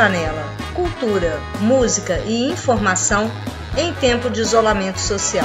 Janela. 0.00 0.46
Cultura, 0.72 1.38
música 1.60 2.20
e 2.20 2.50
informação 2.50 3.30
em 3.76 3.92
tempo 3.92 4.30
de 4.30 4.40
isolamento 4.40 4.98
social. 4.98 5.44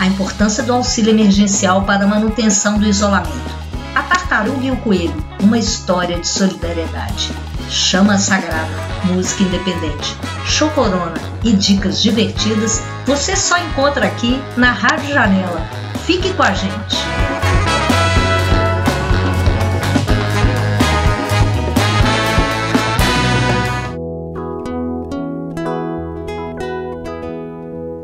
A 0.00 0.06
importância 0.06 0.64
do 0.64 0.72
auxílio 0.72 1.12
emergencial 1.12 1.82
para 1.82 2.02
a 2.02 2.08
manutenção 2.08 2.76
do 2.76 2.84
isolamento. 2.84 3.54
A 3.94 4.02
tartaruga 4.02 4.66
e 4.66 4.72
o 4.72 4.76
coelho, 4.78 5.14
uma 5.40 5.58
história 5.58 6.18
de 6.18 6.26
solidariedade. 6.26 7.30
Chama 7.70 8.18
Sagrada, 8.18 8.66
música 9.04 9.44
independente, 9.44 10.16
chocorona 10.44 11.14
e 11.44 11.52
dicas 11.52 12.02
divertidas 12.02 12.82
você 13.06 13.36
só 13.36 13.56
encontra 13.58 14.08
aqui 14.08 14.42
na 14.56 14.72
Rádio 14.72 15.14
Janela. 15.14 15.87
Fique 16.08 16.32
com 16.32 16.42
a 16.42 16.52
gente! 16.52 16.96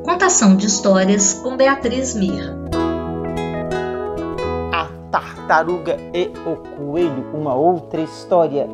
Contação 0.04 0.54
de 0.54 0.66
histórias 0.66 1.32
com 1.32 1.56
Beatriz 1.56 2.14
Mirra. 2.14 2.54
A 4.70 4.86
tartaruga 5.10 5.96
e 6.12 6.30
o 6.46 6.56
coelho, 6.76 7.30
uma 7.32 7.54
outra 7.54 8.02
história. 8.02 8.68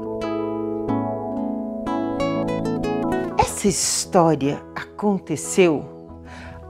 Essa 3.38 3.68
história 3.68 4.60
aconteceu 4.74 5.99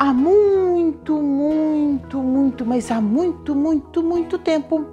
há 0.00 0.14
muito, 0.14 1.20
muito, 1.20 2.22
muito, 2.22 2.64
mas 2.64 2.90
há 2.90 3.02
muito, 3.02 3.54
muito, 3.54 4.02
muito 4.02 4.38
tempo. 4.38 4.86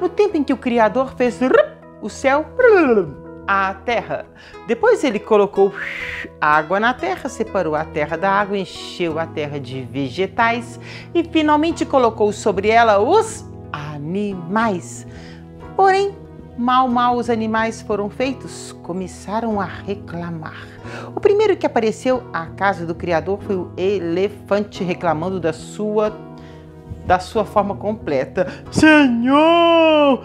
No 0.00 0.08
tempo 0.08 0.36
em 0.36 0.44
que 0.44 0.52
o 0.52 0.56
Criador 0.56 1.12
fez 1.16 1.40
o 2.00 2.08
céu, 2.08 2.46
a 3.48 3.74
terra. 3.74 4.26
Depois 4.68 5.02
ele 5.02 5.18
colocou 5.18 5.74
água 6.40 6.78
na 6.78 6.94
terra, 6.94 7.28
separou 7.28 7.74
a 7.74 7.84
terra 7.84 8.16
da 8.16 8.30
água, 8.30 8.56
encheu 8.56 9.18
a 9.18 9.26
terra 9.26 9.58
de 9.58 9.82
vegetais 9.82 10.78
e 11.12 11.24
finalmente 11.24 11.84
colocou 11.84 12.32
sobre 12.32 12.68
ela 12.68 13.00
os 13.00 13.44
animais. 13.72 15.04
Porém, 15.74 16.14
Mal, 16.56 16.86
mal 16.86 17.16
os 17.16 17.28
animais 17.28 17.82
foram 17.82 18.08
feitos, 18.08 18.72
começaram 18.82 19.60
a 19.60 19.64
reclamar. 19.64 20.68
O 21.14 21.20
primeiro 21.20 21.56
que 21.56 21.66
apareceu 21.66 22.22
à 22.32 22.46
casa 22.46 22.86
do 22.86 22.94
criador 22.94 23.40
foi 23.42 23.56
o 23.56 23.72
elefante 23.76 24.84
reclamando 24.84 25.40
da 25.40 25.52
sua 25.52 26.16
da 27.04 27.18
sua 27.18 27.44
forma 27.44 27.76
completa. 27.76 28.46
Senhor! 28.70 30.24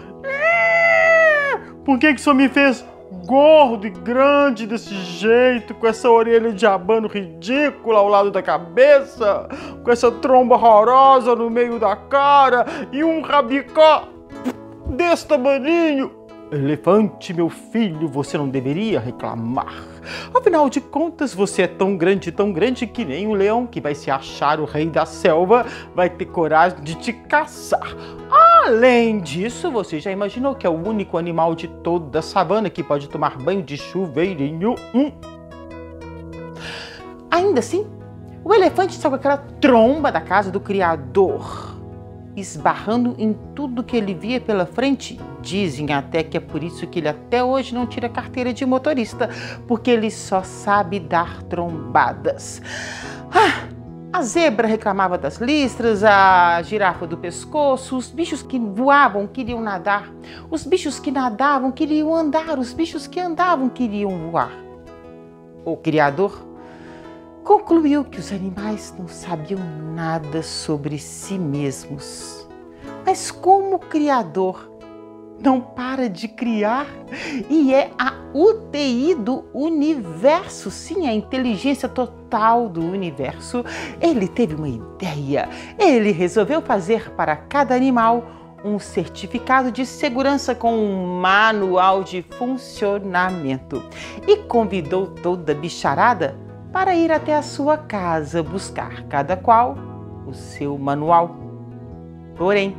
Por 1.84 1.98
que 1.98 2.14
que 2.14 2.20
senhor 2.20 2.34
me 2.34 2.48
fez 2.48 2.84
gordo 3.26 3.86
e 3.86 3.90
grande 3.90 4.66
desse 4.66 4.94
jeito, 4.94 5.74
com 5.74 5.86
essa 5.86 6.08
orelha 6.08 6.52
de 6.52 6.64
abano 6.64 7.08
ridícula 7.08 7.98
ao 7.98 8.08
lado 8.08 8.30
da 8.30 8.40
cabeça, 8.40 9.48
com 9.82 9.90
essa 9.90 10.10
tromba 10.10 10.54
horrorosa 10.54 11.34
no 11.34 11.50
meio 11.50 11.78
da 11.78 11.96
cara 11.96 12.64
e 12.92 13.02
um 13.02 13.20
rabicó 13.20 14.08
desse 14.88 15.26
tamanho? 15.26 16.19
Elefante, 16.52 17.32
meu 17.32 17.48
filho, 17.48 18.08
você 18.08 18.36
não 18.36 18.48
deveria 18.48 18.98
reclamar. 18.98 19.84
Afinal 20.34 20.68
de 20.68 20.80
contas, 20.80 21.32
você 21.32 21.62
é 21.62 21.66
tão 21.68 21.96
grande, 21.96 22.32
tão 22.32 22.52
grande 22.52 22.88
que 22.88 23.04
nem 23.04 23.28
o 23.28 23.34
leão 23.34 23.68
que 23.68 23.80
vai 23.80 23.94
se 23.94 24.10
achar 24.10 24.58
o 24.58 24.64
rei 24.64 24.86
da 24.86 25.06
selva 25.06 25.64
vai 25.94 26.10
ter 26.10 26.24
coragem 26.24 26.82
de 26.82 26.96
te 26.96 27.12
caçar. 27.12 27.94
Além 28.64 29.20
disso, 29.20 29.70
você 29.70 30.00
já 30.00 30.10
imaginou 30.10 30.56
que 30.56 30.66
é 30.66 30.70
o 30.70 30.72
único 30.72 31.16
animal 31.16 31.54
de 31.54 31.68
toda 31.68 32.18
a 32.18 32.22
savana 32.22 32.68
que 32.68 32.82
pode 32.82 33.08
tomar 33.08 33.38
banho 33.38 33.62
de 33.62 33.76
chuveirinho? 33.76 34.74
Hum. 34.92 35.12
Ainda 37.30 37.60
assim, 37.60 37.86
o 38.42 38.52
elefante 38.52 38.96
está 38.96 39.08
com 39.08 39.14
aquela 39.14 39.38
tromba 39.60 40.10
da 40.10 40.20
casa 40.20 40.50
do 40.50 40.58
criador 40.58 41.69
esbarrando 42.40 43.14
em 43.18 43.36
tudo 43.54 43.84
que 43.84 43.96
ele 43.96 44.14
via 44.14 44.40
pela 44.40 44.66
frente. 44.66 45.20
Dizem 45.40 45.92
até 45.92 46.22
que 46.22 46.36
é 46.36 46.40
por 46.40 46.62
isso 46.62 46.86
que 46.86 46.98
ele 46.98 47.08
até 47.08 47.44
hoje 47.44 47.74
não 47.74 47.86
tira 47.86 48.08
carteira 48.08 48.52
de 48.52 48.64
motorista, 48.66 49.28
porque 49.68 49.90
ele 49.90 50.10
só 50.10 50.42
sabe 50.42 50.98
dar 50.98 51.42
trombadas. 51.44 52.60
Ah, 53.32 53.68
a 54.12 54.22
zebra 54.22 54.66
reclamava 54.66 55.16
das 55.16 55.36
listras, 55.36 56.02
a 56.02 56.60
girafa 56.62 57.06
do 57.06 57.16
pescoço, 57.16 57.96
os 57.96 58.10
bichos 58.10 58.42
que 58.42 58.58
voavam 58.58 59.26
queriam 59.26 59.60
nadar, 59.60 60.12
os 60.50 60.66
bichos 60.66 60.98
que 60.98 61.12
nadavam 61.12 61.70
queriam 61.70 62.12
andar, 62.14 62.58
os 62.58 62.72
bichos 62.72 63.06
que 63.06 63.20
andavam 63.20 63.68
queriam 63.68 64.30
voar. 64.30 64.50
O 65.64 65.76
Criador 65.76 66.49
concluiu 67.44 68.04
que 68.04 68.18
os 68.18 68.32
animais 68.32 68.94
não 68.98 69.08
sabiam 69.08 69.60
nada 69.94 70.42
sobre 70.42 70.98
si 70.98 71.38
mesmos. 71.38 72.48
Mas 73.04 73.30
como 73.30 73.76
o 73.76 73.78
Criador 73.78 74.70
não 75.42 75.60
para 75.60 76.08
de 76.08 76.28
criar 76.28 76.86
e 77.48 77.72
é 77.72 77.90
a 77.98 78.12
UTI 78.34 79.14
do 79.14 79.44
universo, 79.54 80.70
sim, 80.70 81.08
a 81.08 81.14
inteligência 81.14 81.88
total 81.88 82.68
do 82.68 82.80
universo, 82.80 83.64
ele 84.00 84.28
teve 84.28 84.54
uma 84.54 84.68
ideia. 84.68 85.48
Ele 85.78 86.12
resolveu 86.12 86.60
fazer 86.60 87.10
para 87.12 87.34
cada 87.34 87.74
animal 87.74 88.24
um 88.62 88.78
certificado 88.78 89.72
de 89.72 89.86
segurança 89.86 90.54
com 90.54 90.76
um 90.76 91.18
manual 91.18 92.04
de 92.04 92.22
funcionamento 92.36 93.82
e 94.28 94.36
convidou 94.36 95.06
toda 95.06 95.52
a 95.52 95.54
bicharada 95.54 96.49
para 96.72 96.94
ir 96.94 97.10
até 97.10 97.34
a 97.34 97.42
sua 97.42 97.76
casa 97.76 98.42
buscar 98.42 99.04
cada 99.04 99.36
qual 99.36 99.76
o 100.26 100.32
seu 100.32 100.78
manual. 100.78 101.36
Porém, 102.36 102.76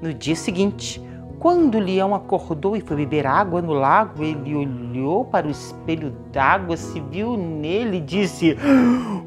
no 0.00 0.12
dia 0.12 0.36
seguinte, 0.36 1.02
quando 1.42 1.74
o 1.74 1.80
leão 1.80 2.14
acordou 2.14 2.76
e 2.76 2.80
foi 2.80 2.98
beber 2.98 3.26
água 3.26 3.60
no 3.60 3.72
lago, 3.72 4.22
ele 4.22 4.54
olhou 4.54 5.24
para 5.24 5.48
o 5.48 5.50
espelho 5.50 6.14
d'água, 6.30 6.76
se 6.76 7.00
viu 7.00 7.36
nele 7.36 7.96
e 7.96 8.00
disse: 8.00 8.56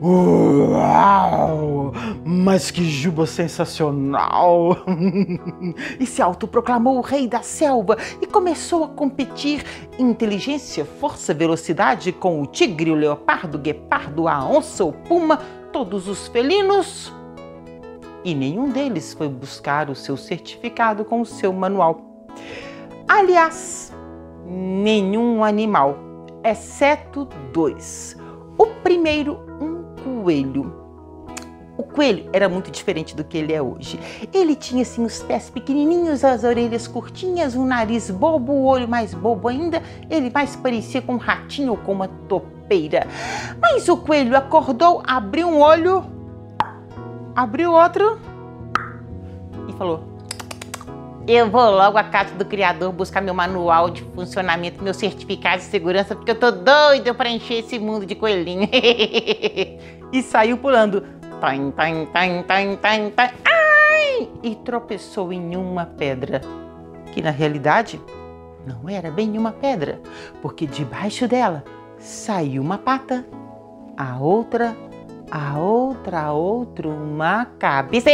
Uau! 0.02 1.92
Mas 2.24 2.72
que 2.72 2.86
juba 2.86 3.26
sensacional! 3.26 4.78
e 6.00 6.06
se 6.06 6.22
autoproclamou 6.22 7.00
o 7.00 7.02
rei 7.02 7.28
da 7.28 7.42
selva 7.42 7.98
e 8.22 8.26
começou 8.26 8.86
a 8.86 8.88
competir 8.88 9.66
inteligência, 10.00 10.86
força, 10.86 11.34
velocidade 11.34 12.14
com 12.14 12.42
o 12.42 12.46
tigre, 12.46 12.92
o 12.92 12.96
leopardo, 12.96 13.58
o 13.58 13.62
guepardo, 13.62 14.30
a 14.30 14.42
onça, 14.47 14.86
o 14.86 14.94
puma, 14.94 15.42
todos 15.74 16.08
os 16.08 16.30
felinos 16.30 17.14
e 18.25 18.34
nenhum 18.34 18.69
deles 18.69 19.13
foi 19.13 19.30
buscar 19.30 19.88
o 19.88 19.96
seu 19.96 20.18
certificado 20.18 21.06
com 21.06 21.22
o 21.22 21.25
seu 21.25 21.53
manual. 21.53 22.02
Aliás, 23.08 23.94
nenhum 24.44 25.44
animal, 25.44 25.96
exceto 26.44 27.30
dois. 27.53 28.18
O 28.58 28.66
primeiro, 28.81 29.40
um 29.62 29.84
coelho. 30.03 30.74
O 31.78 31.84
coelho 31.84 32.28
era 32.34 32.50
muito 32.50 32.72
diferente 32.72 33.16
do 33.16 33.24
que 33.24 33.38
ele 33.38 33.53
é 33.53 33.62
hoje. 33.62 34.00
Ele 34.34 34.56
tinha 34.56 34.81
assim 34.81 35.03
os 35.03 35.22
pés 35.22 35.52
pequenininhos, 35.52 36.24
as 36.24 36.44
orelhas 36.44 36.88
curtinhas, 36.88 37.53
um 37.53 37.66
nariz 37.66 38.09
bobo, 38.09 38.53
o 38.53 38.66
olho 38.66 38.88
mais 38.88 39.14
bobo 39.14 39.49
ainda. 39.49 39.84
Ele 40.09 40.32
mais 40.34 40.55
parecia 40.55 41.02
com 41.02 41.14
um 41.14 41.17
ratinho 41.17 41.72
ou 41.72 41.78
com 41.78 41.91
uma 41.91 42.08
topeira. 42.08 43.05
Mas 43.61 43.88
o 43.88 43.97
coelho 43.97 44.35
acordou, 44.35 45.03
abriu 45.05 45.47
um 45.49 45.59
olho, 45.59 46.15
abriu 47.35 47.73
outro 47.73 48.20
e 49.67 49.73
falou: 49.73 50.03
Eu 51.28 51.49
vou 51.49 51.70
logo 51.70 51.97
à 51.97 52.03
casa 52.03 52.34
do 52.35 52.46
criador 52.46 52.91
buscar 52.93 53.22
meu 53.22 53.34
manual 53.34 53.90
de 53.90 54.03
funcionamento, 54.16 54.84
meu 54.84 54.93
certificado 54.93 55.58
de 55.58 55.64
segurança, 55.64 56.16
porque 56.16 56.32
eu 56.32 56.40
tô 56.40 56.52
doido 56.52 57.14
para 57.14 57.29
encher 57.29 57.59
esse 57.59 57.78
mundo 57.78 58.05
de 58.05 58.16
coelhinho. 58.16 58.70
e 60.11 60.23
saiu 60.23 60.58
pulando. 60.58 61.03
Tain, 61.41 61.72
tain, 61.72 62.05
tain, 62.05 62.43
tain, 62.43 62.76
tain, 62.78 63.09
tain. 63.09 63.29
Ai! 63.43 64.29
E 64.41 64.55
tropeçou 64.55 65.34
em 65.34 65.58
uma 65.58 65.85
pedra, 65.85 66.41
que 67.11 67.22
na 67.22 67.29
realidade 67.29 67.99
não 68.66 68.90
era 68.90 69.11
bem 69.11 69.37
uma 69.37 69.52
pedra, 69.52 70.02
porque 70.41 70.66
debaixo 70.66 71.28
dela 71.28 71.64
saiu 71.99 72.61
uma 72.61 72.78
pata, 72.78 73.26
a 73.97 74.17
outra 74.17 74.76
a 75.31 75.57
outra, 75.57 76.22
a 76.22 76.33
outra, 76.33 76.87
uma 76.87 77.45
cabeça. 77.59 78.09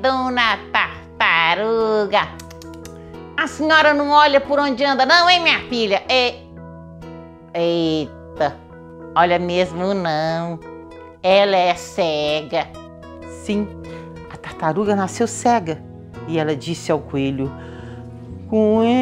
Dona 0.00 0.58
Tartaruga! 0.72 2.28
A 3.36 3.46
senhora 3.46 3.94
não 3.94 4.10
olha 4.10 4.40
por 4.40 4.58
onde 4.58 4.84
anda, 4.84 5.06
não, 5.06 5.28
hein, 5.28 5.40
minha 5.42 5.60
filha? 5.60 6.02
E... 6.08 6.34
Eita, 7.54 8.56
olha 9.14 9.38
mesmo 9.38 9.94
não. 9.94 10.58
Ela 11.22 11.56
é 11.56 11.74
cega. 11.74 12.66
Sim, 13.42 13.68
a 14.32 14.36
tartaruga 14.36 14.94
nasceu 14.94 15.26
cega 15.26 15.82
E 16.28 16.38
ela 16.38 16.54
disse 16.54 16.92
ao 16.92 17.00
coelho: 17.00 17.50
Coelho, 18.48 18.92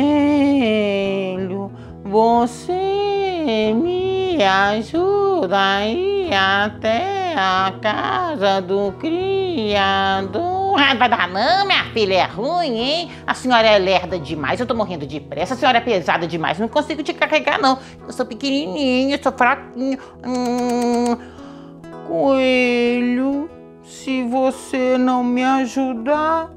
você 2.04 3.72
me 3.74 3.97
ajuda 4.42 5.56
a 5.58 5.86
ir 5.86 6.32
até 6.32 7.34
a 7.36 7.72
casa 7.80 8.60
do 8.60 8.92
criador. 8.92 10.58
Ah, 10.78 10.94
vai 10.94 11.08
dar 11.08 11.28
não, 11.28 11.66
minha 11.66 11.84
filha, 11.92 12.14
é 12.14 12.24
ruim, 12.24 12.78
hein? 12.78 13.10
A 13.26 13.34
senhora 13.34 13.66
é 13.66 13.78
lerda 13.78 14.18
demais, 14.18 14.60
eu 14.60 14.66
tô 14.66 14.74
morrendo 14.74 15.06
de 15.06 15.20
pressa. 15.20 15.54
A 15.54 15.56
senhora 15.56 15.78
é 15.78 15.80
pesada 15.80 16.26
demais, 16.26 16.58
não 16.58 16.68
consigo 16.68 17.02
te 17.02 17.12
carregar, 17.12 17.60
não. 17.60 17.78
Eu 18.06 18.12
sou 18.12 18.24
pequenininho, 18.24 19.14
eu 19.14 19.22
sou 19.22 19.32
fraquinho. 19.32 19.98
Hum... 20.24 21.16
Coelho, 22.06 23.50
se 23.82 24.22
você 24.22 24.96
não 24.96 25.22
me 25.22 25.44
ajudar, 25.44 26.50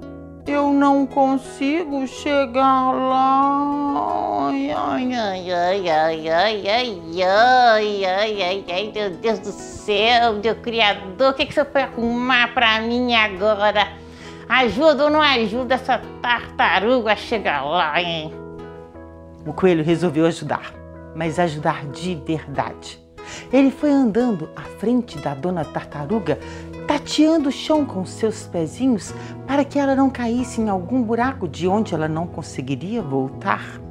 eu 0.51 0.74
não 0.74 1.06
consigo 1.06 2.06
chegar 2.07 2.92
lá. 2.92 4.50
Ai, 4.50 4.71
ai, 4.71 5.13
ai, 5.13 5.51
ai, 5.51 5.89
ai, 5.89 6.30
ai, 6.30 6.68
ai, 6.68 8.06
ai, 8.06 8.42
ai, 8.42 8.65
ai, 8.69 8.92
meu 8.94 9.09
Deus 9.12 9.39
do 9.39 9.51
céu, 9.51 10.33
meu 10.44 10.56
Criador, 10.56 11.31
o 11.31 11.33
que, 11.33 11.45
que 11.45 11.53
você 11.53 11.65
foi 11.65 11.83
arrumar 11.83 12.53
pra 12.53 12.81
mim 12.81 13.13
agora? 13.15 13.88
Ajuda 14.48 15.06
ou 15.06 15.09
não 15.09 15.21
ajuda 15.21 15.75
essa 15.75 16.01
tartaruga 16.21 17.13
a 17.13 17.15
chegar 17.15 17.63
lá, 17.63 18.01
hein? 18.01 18.33
O 19.45 19.53
coelho 19.53 19.83
resolveu 19.83 20.25
ajudar, 20.25 20.74
mas 21.15 21.39
ajudar 21.39 21.86
de 21.88 22.15
verdade. 22.15 23.00
Ele 23.51 23.71
foi 23.71 23.92
andando 23.92 24.50
à 24.56 24.62
frente 24.62 25.18
da 25.18 25.33
dona 25.33 25.63
tartaruga 25.63 26.38
tateando 27.01 27.50
o 27.50 27.51
chão 27.51 27.83
com 27.83 28.06
seus 28.06 28.45
pezinhos 28.45 29.12
para 29.48 29.65
que 29.65 29.80
ela 29.80 29.95
não 29.95 30.09
caísse 30.09 30.62
em 30.62 30.69
algum 30.69 31.01
buraco 31.01 31.48
de 31.48 31.68
onde 31.68 31.95
ela 31.95 32.07
não 32.07 32.27
conseguiria 32.27 33.01
voltar. 33.01 33.81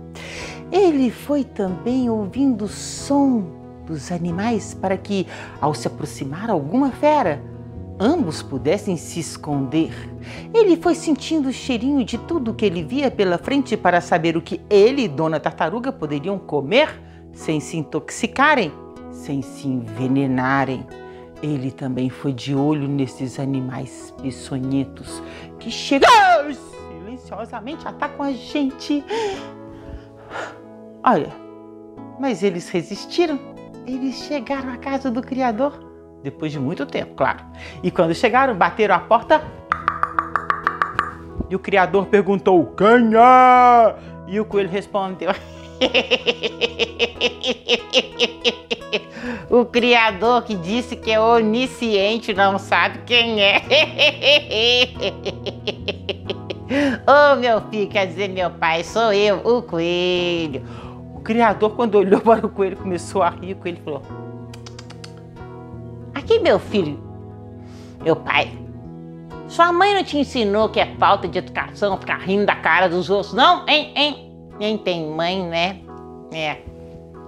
Ele 0.71 1.11
foi 1.11 1.43
também 1.43 2.09
ouvindo 2.09 2.67
o 2.67 2.69
som 2.69 3.45
dos 3.85 4.13
animais 4.13 4.75
para 4.75 4.97
que, 4.97 5.27
ao 5.61 5.75
se 5.75 5.89
aproximar 5.89 6.49
alguma 6.49 6.93
fera, 6.93 7.43
ambos 7.99 8.43
pudessem 8.43 8.97
se 8.97 9.19
esconder. 9.19 9.93
Ele 10.55 10.77
foi 10.77 10.95
sentindo 10.95 11.49
o 11.49 11.53
cheirinho 11.53 12.05
de 12.05 12.17
tudo 12.17 12.55
que 12.55 12.65
ele 12.65 12.85
via 12.85 13.11
pela 13.11 13.39
frente 13.39 13.77
para 13.77 14.01
saber 14.01 14.37
o 14.37 14.43
que 14.43 14.61
ele 14.71 15.03
e 15.03 15.09
Dona 15.09 15.41
Tartaruga 15.41 15.91
poderiam 15.91 16.39
comer 16.39 16.89
sem 17.33 17.59
se 17.59 17.77
intoxicarem, 17.77 18.73
sem 19.11 19.43
se 19.43 19.67
envenenarem. 19.67 20.87
Ele 21.43 21.71
também 21.71 22.11
foi 22.11 22.33
de 22.33 22.55
olho 22.55 22.87
nesses 22.87 23.39
animais 23.39 24.15
peçonhentos 24.21 25.23
que 25.59 25.71
chegam 25.71 26.09
silenciosamente 27.31 27.87
atacam 27.87 28.27
a 28.27 28.33
gente. 28.33 29.05
Olha, 31.03 31.33
mas 32.19 32.43
eles 32.43 32.69
resistiram. 32.69 33.39
Eles 33.87 34.17
chegaram 34.17 34.73
à 34.73 34.77
casa 34.77 35.11
do 35.11 35.23
Criador 35.23 35.73
depois 36.23 36.53
de 36.53 36.59
muito 36.59 36.85
tempo, 36.85 37.15
claro. 37.15 37.41
E 37.83 37.91
quando 37.91 38.15
chegaram, 38.15 38.55
bateram 38.55 38.95
a 38.95 39.01
porta. 39.01 39.43
E 41.49 41.57
o 41.57 41.59
Criador 41.59 42.07
perguntou: 42.07 42.67
Quem 42.77 43.15
é? 43.17 43.97
E 44.29 44.39
o 44.39 44.45
coelho 44.45 44.69
respondeu. 44.69 45.31
o 49.51 49.65
Criador 49.65 50.43
que 50.43 50.55
disse 50.55 50.97
que 50.97 51.11
é 51.11 51.21
onisciente 51.21 52.35
não 52.35 52.59
sabe 52.59 53.01
quem 53.07 53.43
é. 53.43 53.61
Ô 56.71 57.33
oh, 57.33 57.37
meu 57.37 57.61
filho, 57.63 57.89
quer 57.89 58.07
dizer 58.07 58.29
meu 58.29 58.51
pai, 58.51 58.85
sou 58.85 59.13
eu, 59.13 59.39
o 59.39 59.63
coelho. 59.63 60.63
O 61.15 61.21
Criador, 61.21 61.75
quando 61.75 61.97
olhou 61.97 62.21
para 62.21 62.47
o 62.47 62.49
coelho, 62.49 62.77
começou 62.77 63.23
a 63.23 63.31
rir. 63.31 63.55
O 63.55 63.57
coelho 63.57 63.79
falou: 63.85 64.03
Aqui, 66.15 66.39
meu 66.39 66.61
filho, 66.61 67.03
meu 68.03 68.15
pai, 68.15 68.53
sua 69.49 69.73
mãe 69.73 69.95
não 69.95 70.05
te 70.05 70.17
ensinou 70.17 70.69
que 70.69 70.79
é 70.79 70.95
falta 70.95 71.27
de 71.27 71.39
educação 71.39 71.99
ficar 71.99 72.19
rindo 72.19 72.47
da 72.47 72.55
cara 72.55 72.89
dos 72.89 73.11
outros, 73.11 73.35
não? 73.35 73.69
Hein, 73.69 73.93
hein? 73.97 74.30
Nem 74.61 74.77
tem 74.77 75.11
mãe, 75.11 75.43
né? 75.43 75.81
É. 76.31 76.59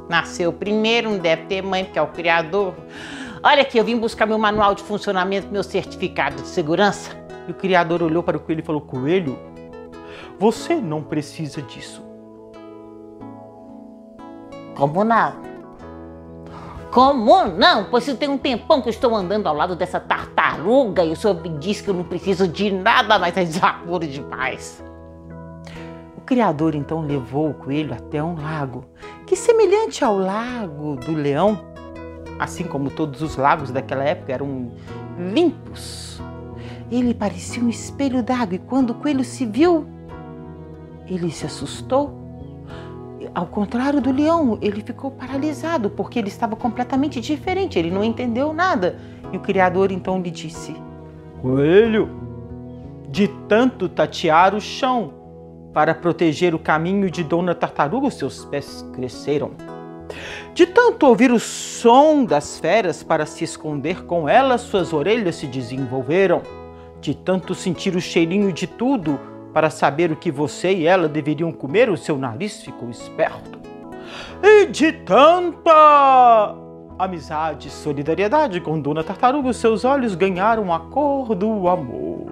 Nasceu 0.06 0.52
primeiro, 0.52 1.10
não 1.10 1.18
deve 1.18 1.46
ter 1.46 1.62
mãe, 1.62 1.82
porque 1.82 1.98
é 1.98 2.02
o 2.02 2.08
criador. 2.08 2.74
Olha 3.42 3.62
aqui, 3.62 3.78
eu 3.78 3.84
vim 3.84 3.96
buscar 3.96 4.26
meu 4.26 4.38
manual 4.38 4.74
de 4.74 4.82
funcionamento, 4.82 5.48
meu 5.50 5.62
certificado 5.62 6.36
de 6.36 6.46
segurança. 6.46 7.10
E 7.48 7.50
o 7.50 7.54
criador 7.54 8.02
olhou 8.02 8.22
para 8.22 8.36
o 8.36 8.40
coelho 8.40 8.60
e 8.60 8.62
falou: 8.62 8.82
Coelho, 8.82 9.38
você 10.38 10.74
não 10.74 11.02
precisa 11.02 11.62
disso. 11.62 12.04
Como 14.74 15.02
não? 15.02 15.32
Como 16.90 17.44
não? 17.46 17.84
Pois 17.84 18.06
eu 18.06 18.16
tenho 18.18 18.32
um 18.32 18.38
tempão 18.38 18.82
que 18.82 18.88
eu 18.88 18.92
estou 18.92 19.16
andando 19.16 19.46
ao 19.46 19.54
lado 19.54 19.74
dessa 19.74 19.98
tartaruga 19.98 21.02
e 21.02 21.12
o 21.12 21.16
senhor 21.16 21.40
me 21.40 21.48
disse 21.48 21.82
que 21.82 21.88
eu 21.88 21.94
não 21.94 22.04
preciso 22.04 22.46
de 22.46 22.70
nada, 22.70 23.18
mas 23.18 23.34
é 23.38 23.44
desaforo 23.44 24.06
demais. 24.06 24.84
O 26.22 26.24
Criador 26.24 26.76
então 26.76 27.00
levou 27.00 27.50
o 27.50 27.54
coelho 27.54 27.92
até 27.92 28.22
um 28.22 28.40
lago, 28.40 28.84
que 29.26 29.34
semelhante 29.34 30.04
ao 30.04 30.16
lago 30.16 30.94
do 30.94 31.12
leão, 31.12 31.58
assim 32.38 32.62
como 32.62 32.90
todos 32.90 33.22
os 33.22 33.36
lagos 33.36 33.72
daquela 33.72 34.04
época 34.04 34.32
eram 34.32 34.70
limpos. 35.18 36.22
Ele 36.92 37.12
parecia 37.12 37.60
um 37.60 37.68
espelho 37.68 38.22
d'água 38.22 38.54
e 38.54 38.60
quando 38.60 38.90
o 38.90 38.94
coelho 38.94 39.24
se 39.24 39.44
viu, 39.44 39.84
ele 41.08 41.28
se 41.32 41.44
assustou. 41.44 42.16
Ao 43.34 43.46
contrário 43.46 44.00
do 44.00 44.12
leão, 44.12 44.58
ele 44.62 44.80
ficou 44.80 45.10
paralisado 45.10 45.90
porque 45.90 46.20
ele 46.20 46.28
estava 46.28 46.54
completamente 46.54 47.20
diferente, 47.20 47.80
ele 47.80 47.90
não 47.90 48.04
entendeu 48.04 48.52
nada. 48.52 48.96
E 49.32 49.36
o 49.36 49.40
Criador 49.40 49.90
então 49.90 50.22
lhe 50.22 50.30
disse: 50.30 50.76
Coelho, 51.40 52.08
de 53.10 53.26
tanto 53.48 53.88
tatear 53.88 54.54
o 54.54 54.60
chão, 54.60 55.21
para 55.72 55.94
proteger 55.94 56.54
o 56.54 56.58
caminho 56.58 57.10
de 57.10 57.24
Dona 57.24 57.54
Tartaruga, 57.54 58.10
seus 58.10 58.44
pés 58.44 58.84
cresceram. 58.92 59.52
De 60.54 60.66
tanto 60.66 61.06
ouvir 61.06 61.30
o 61.32 61.40
som 61.40 62.24
das 62.24 62.58
feras 62.58 63.02
para 63.02 63.24
se 63.24 63.44
esconder 63.44 64.04
com 64.04 64.28
elas, 64.28 64.60
suas 64.60 64.92
orelhas 64.92 65.36
se 65.36 65.46
desenvolveram. 65.46 66.42
De 67.00 67.14
tanto 67.14 67.54
sentir 67.54 67.96
o 67.96 68.00
cheirinho 68.00 68.52
de 68.52 68.66
tudo 68.66 69.18
para 69.52 69.70
saber 69.70 70.12
o 70.12 70.16
que 70.16 70.30
você 70.30 70.72
e 70.72 70.86
ela 70.86 71.08
deveriam 71.08 71.52
comer, 71.52 71.88
o 71.90 71.96
seu 71.96 72.16
nariz 72.18 72.62
ficou 72.62 72.90
esperto. 72.90 73.58
E 74.42 74.66
de 74.66 74.92
tanta 74.92 76.54
amizade 76.98 77.68
e 77.68 77.70
solidariedade 77.70 78.60
com 78.60 78.80
Dona 78.80 79.02
Tartaruga, 79.02 79.52
seus 79.52 79.84
olhos 79.84 80.14
ganharam 80.14 80.72
a 80.72 80.80
cor 80.80 81.34
do 81.34 81.68
amor. 81.68 82.31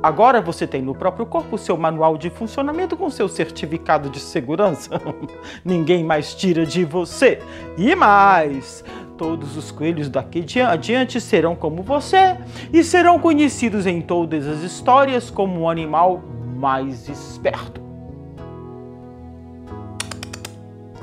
Agora 0.00 0.40
você 0.40 0.64
tem 0.66 0.80
no 0.80 0.94
próprio 0.94 1.26
corpo 1.26 1.58
seu 1.58 1.76
manual 1.76 2.16
de 2.16 2.30
funcionamento 2.30 2.96
com 2.96 3.10
seu 3.10 3.28
certificado 3.28 4.08
de 4.08 4.20
segurança. 4.20 5.00
Ninguém 5.64 6.04
mais 6.04 6.34
tira 6.34 6.64
de 6.64 6.84
você. 6.84 7.42
E 7.76 7.94
mais, 7.96 8.84
todos 9.16 9.56
os 9.56 9.72
coelhos 9.72 10.08
daqui 10.08 10.44
adiante 10.60 11.20
serão 11.20 11.56
como 11.56 11.82
você 11.82 12.36
e 12.72 12.84
serão 12.84 13.18
conhecidos 13.18 13.86
em 13.86 14.00
todas 14.00 14.46
as 14.46 14.62
histórias 14.62 15.30
como 15.30 15.62
um 15.62 15.68
animal 15.68 16.22
mais 16.56 17.08
esperto. 17.08 17.80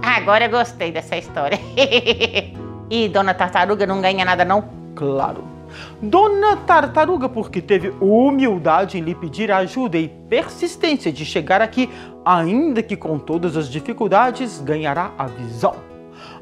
Agora 0.01 0.45
eu 0.45 0.49
gostei 0.49 0.91
dessa 0.91 1.17
história. 1.17 1.59
e 2.89 3.09
Dona 3.09 3.33
Tartaruga 3.33 3.85
não 3.85 3.99
ganha 3.99 4.23
nada 4.23 4.45
não? 4.45 4.63
Claro. 4.95 5.54
Dona 6.01 6.57
Tartaruga, 6.57 7.27
porque 7.27 7.61
teve 7.61 7.89
humildade 8.01 8.97
em 8.97 9.01
lhe 9.01 9.15
pedir 9.15 9.51
ajuda 9.51 9.97
e 9.97 10.07
persistência 10.07 11.11
de 11.11 11.25
chegar 11.25 11.61
aqui, 11.61 11.89
ainda 12.23 12.81
que 12.83 12.95
com 12.95 13.17
todas 13.17 13.55
as 13.57 13.69
dificuldades, 13.69 14.61
ganhará 14.61 15.11
a 15.17 15.25
visão. 15.25 15.75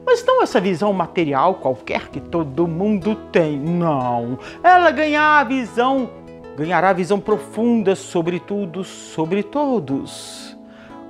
Mas 0.05 0.23
não 0.25 0.43
essa 0.43 0.59
visão 0.59 0.91
material 0.93 1.55
qualquer 1.55 2.09
que 2.09 2.19
todo 2.19 2.67
mundo 2.67 3.15
tem, 3.31 3.57
não. 3.57 4.37
Ela 4.61 4.91
ganhará 4.91 5.39
a 5.39 5.43
visão, 5.43 6.09
ganhará 6.57 6.89
a 6.89 6.93
visão 6.93 7.19
profunda 7.19 7.95
sobre 7.95 8.39
tudo, 8.39 8.83
sobre 8.83 9.43
todos. 9.43 10.57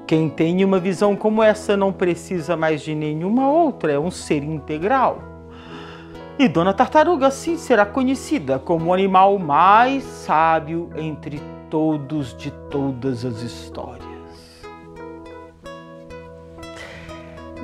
Quem 0.06 0.30
tem 0.30 0.64
uma 0.64 0.80
visão 0.80 1.16
como 1.16 1.42
essa 1.42 1.76
não 1.76 1.92
precisa 1.92 2.56
mais 2.56 2.82
de 2.82 2.94
nenhuma 2.94 3.50
outra, 3.50 3.94
é 3.94 4.00
um 4.00 4.12
ser 4.12 4.44
integral. 4.44 5.33
E 6.38 6.48
Dona 6.48 6.74
Tartaruga 6.74 7.28
assim 7.28 7.58
será 7.58 7.86
conhecida 7.86 8.58
como 8.58 8.90
o 8.90 8.94
animal 8.94 9.38
mais 9.38 10.04
sábio 10.04 10.90
entre 10.96 11.40
todos 11.70 12.36
de 12.36 12.50
todas 12.72 13.24
as 13.24 13.42
histórias. 13.42 14.04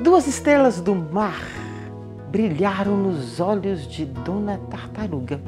Duas 0.04 0.28
estrelas 0.28 0.80
do 0.80 0.94
mar 0.94 1.42
brilharam 2.30 2.96
nos 2.96 3.40
olhos 3.40 3.88
de 3.88 4.06
Dona 4.06 4.60
Tartaruga. 4.70 5.42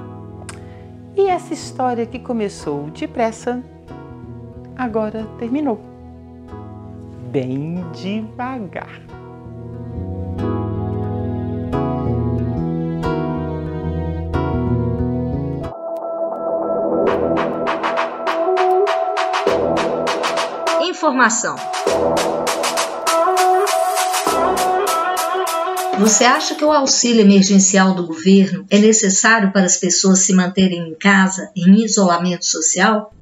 E 1.15 1.27
essa 1.27 1.53
história 1.53 2.07
que 2.07 2.17
começou 2.17 2.89
depressa, 2.89 3.63
agora 4.75 5.27
terminou. 5.37 5.79
Bem 7.31 7.85
devagar. 7.93 9.10
Informação. 21.11 21.57
Você 25.99 26.23
acha 26.23 26.55
que 26.55 26.63
o 26.63 26.71
auxílio 26.71 27.19
emergencial 27.19 27.93
do 27.93 28.07
governo 28.07 28.65
é 28.69 28.79
necessário 28.79 29.51
para 29.51 29.65
as 29.65 29.75
pessoas 29.75 30.19
se 30.19 30.33
manterem 30.33 30.87
em 30.87 30.95
casa, 30.95 31.51
em 31.53 31.83
isolamento 31.83 32.45
social? 32.45 33.13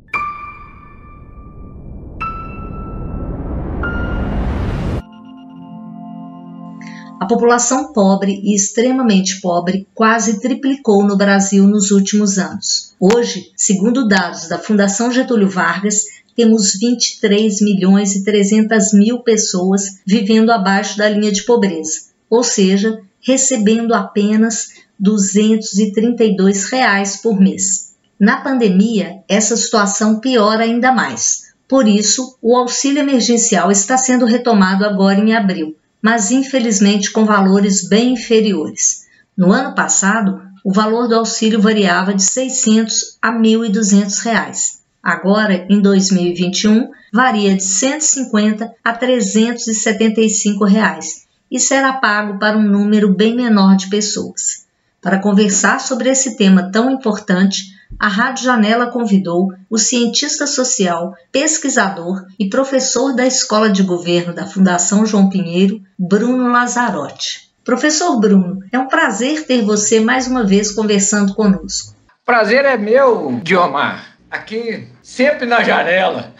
A 7.19 7.25
população 7.25 7.91
pobre 7.91 8.39
e 8.43 8.55
extremamente 8.55 9.41
pobre 9.41 9.87
quase 9.95 10.39
triplicou 10.39 11.03
no 11.03 11.17
Brasil 11.17 11.65
nos 11.65 11.89
últimos 11.89 12.37
anos. 12.37 12.93
Hoje, 12.99 13.51
segundo 13.57 14.07
dados 14.07 14.47
da 14.47 14.59
Fundação 14.59 15.11
Getúlio 15.11 15.49
Vargas, 15.49 16.18
temos 16.39 16.77
23 16.79 17.59
milhões 17.59 18.15
e 18.15 18.23
300 18.23 18.93
mil 18.93 19.19
pessoas 19.19 19.99
vivendo 20.07 20.51
abaixo 20.51 20.97
da 20.97 21.09
linha 21.09 21.33
de 21.33 21.43
pobreza, 21.43 22.03
ou 22.29 22.45
seja, 22.45 23.01
recebendo 23.19 23.93
apenas 23.93 24.69
232 24.97 26.69
reais 26.69 27.17
por 27.17 27.37
mês. 27.37 27.93
Na 28.17 28.39
pandemia, 28.39 29.21
essa 29.27 29.57
situação 29.57 30.21
piora 30.21 30.63
ainda 30.63 30.93
mais. 30.93 31.49
Por 31.67 31.85
isso, 31.89 32.37
o 32.41 32.55
auxílio 32.55 33.01
emergencial 33.01 33.69
está 33.69 33.97
sendo 33.97 34.23
retomado 34.23 34.85
agora 34.85 35.19
em 35.19 35.35
abril, 35.35 35.75
mas 36.01 36.31
infelizmente 36.31 37.11
com 37.11 37.25
valores 37.25 37.85
bem 37.89 38.13
inferiores. 38.13 39.07
No 39.35 39.51
ano 39.51 39.75
passado, 39.75 40.41
o 40.63 40.71
valor 40.71 41.09
do 41.09 41.15
auxílio 41.15 41.59
variava 41.59 42.13
de 42.13 42.23
R$ 42.23 42.29
600 42.29 43.17
a 43.21 43.29
1.200 43.29 44.23
reais. 44.23 44.78
Agora, 45.01 45.65
em 45.69 45.81
2021, 45.81 46.91
varia 47.11 47.55
de 47.55 47.63
150 47.63 48.73
a 48.83 48.93
375 48.93 50.65
reais 50.65 51.27
e 51.49 51.59
será 51.59 51.93
pago 51.93 52.37
para 52.37 52.57
um 52.57 52.63
número 52.63 53.13
bem 53.13 53.35
menor 53.35 53.75
de 53.75 53.89
pessoas. 53.89 54.67
Para 55.01 55.19
conversar 55.19 55.79
sobre 55.79 56.09
esse 56.09 56.35
tema 56.35 56.69
tão 56.71 56.91
importante, 56.91 57.79
a 57.97 58.07
Rádio 58.07 58.43
Janela 58.43 58.87
convidou 58.87 59.53
o 59.69 59.77
cientista 59.77 60.45
social, 60.45 61.15
pesquisador 61.31 62.25
e 62.37 62.49
professor 62.49 63.15
da 63.15 63.25
Escola 63.25 63.69
de 63.69 63.81
Governo 63.81 64.33
da 64.33 64.45
Fundação 64.45 65.05
João 65.05 65.29
Pinheiro, 65.29 65.81
Bruno 65.97 66.51
Lazarotti. 66.51 67.49
Professor 67.63 68.19
Bruno, 68.19 68.63
é 68.71 68.77
um 68.77 68.87
prazer 68.87 69.45
ter 69.45 69.63
você 69.63 69.99
mais 69.99 70.27
uma 70.27 70.43
vez 70.43 70.71
conversando 70.71 71.33
conosco. 71.33 71.95
Prazer 72.25 72.65
é 72.65 72.77
meu, 72.77 73.39
Diomar. 73.43 74.08
Aqui, 74.29 74.87
sempre 75.01 75.45
na 75.45 75.63
janela. 75.63 76.33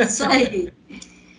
Isso 0.00 0.24
aí. 0.24 0.72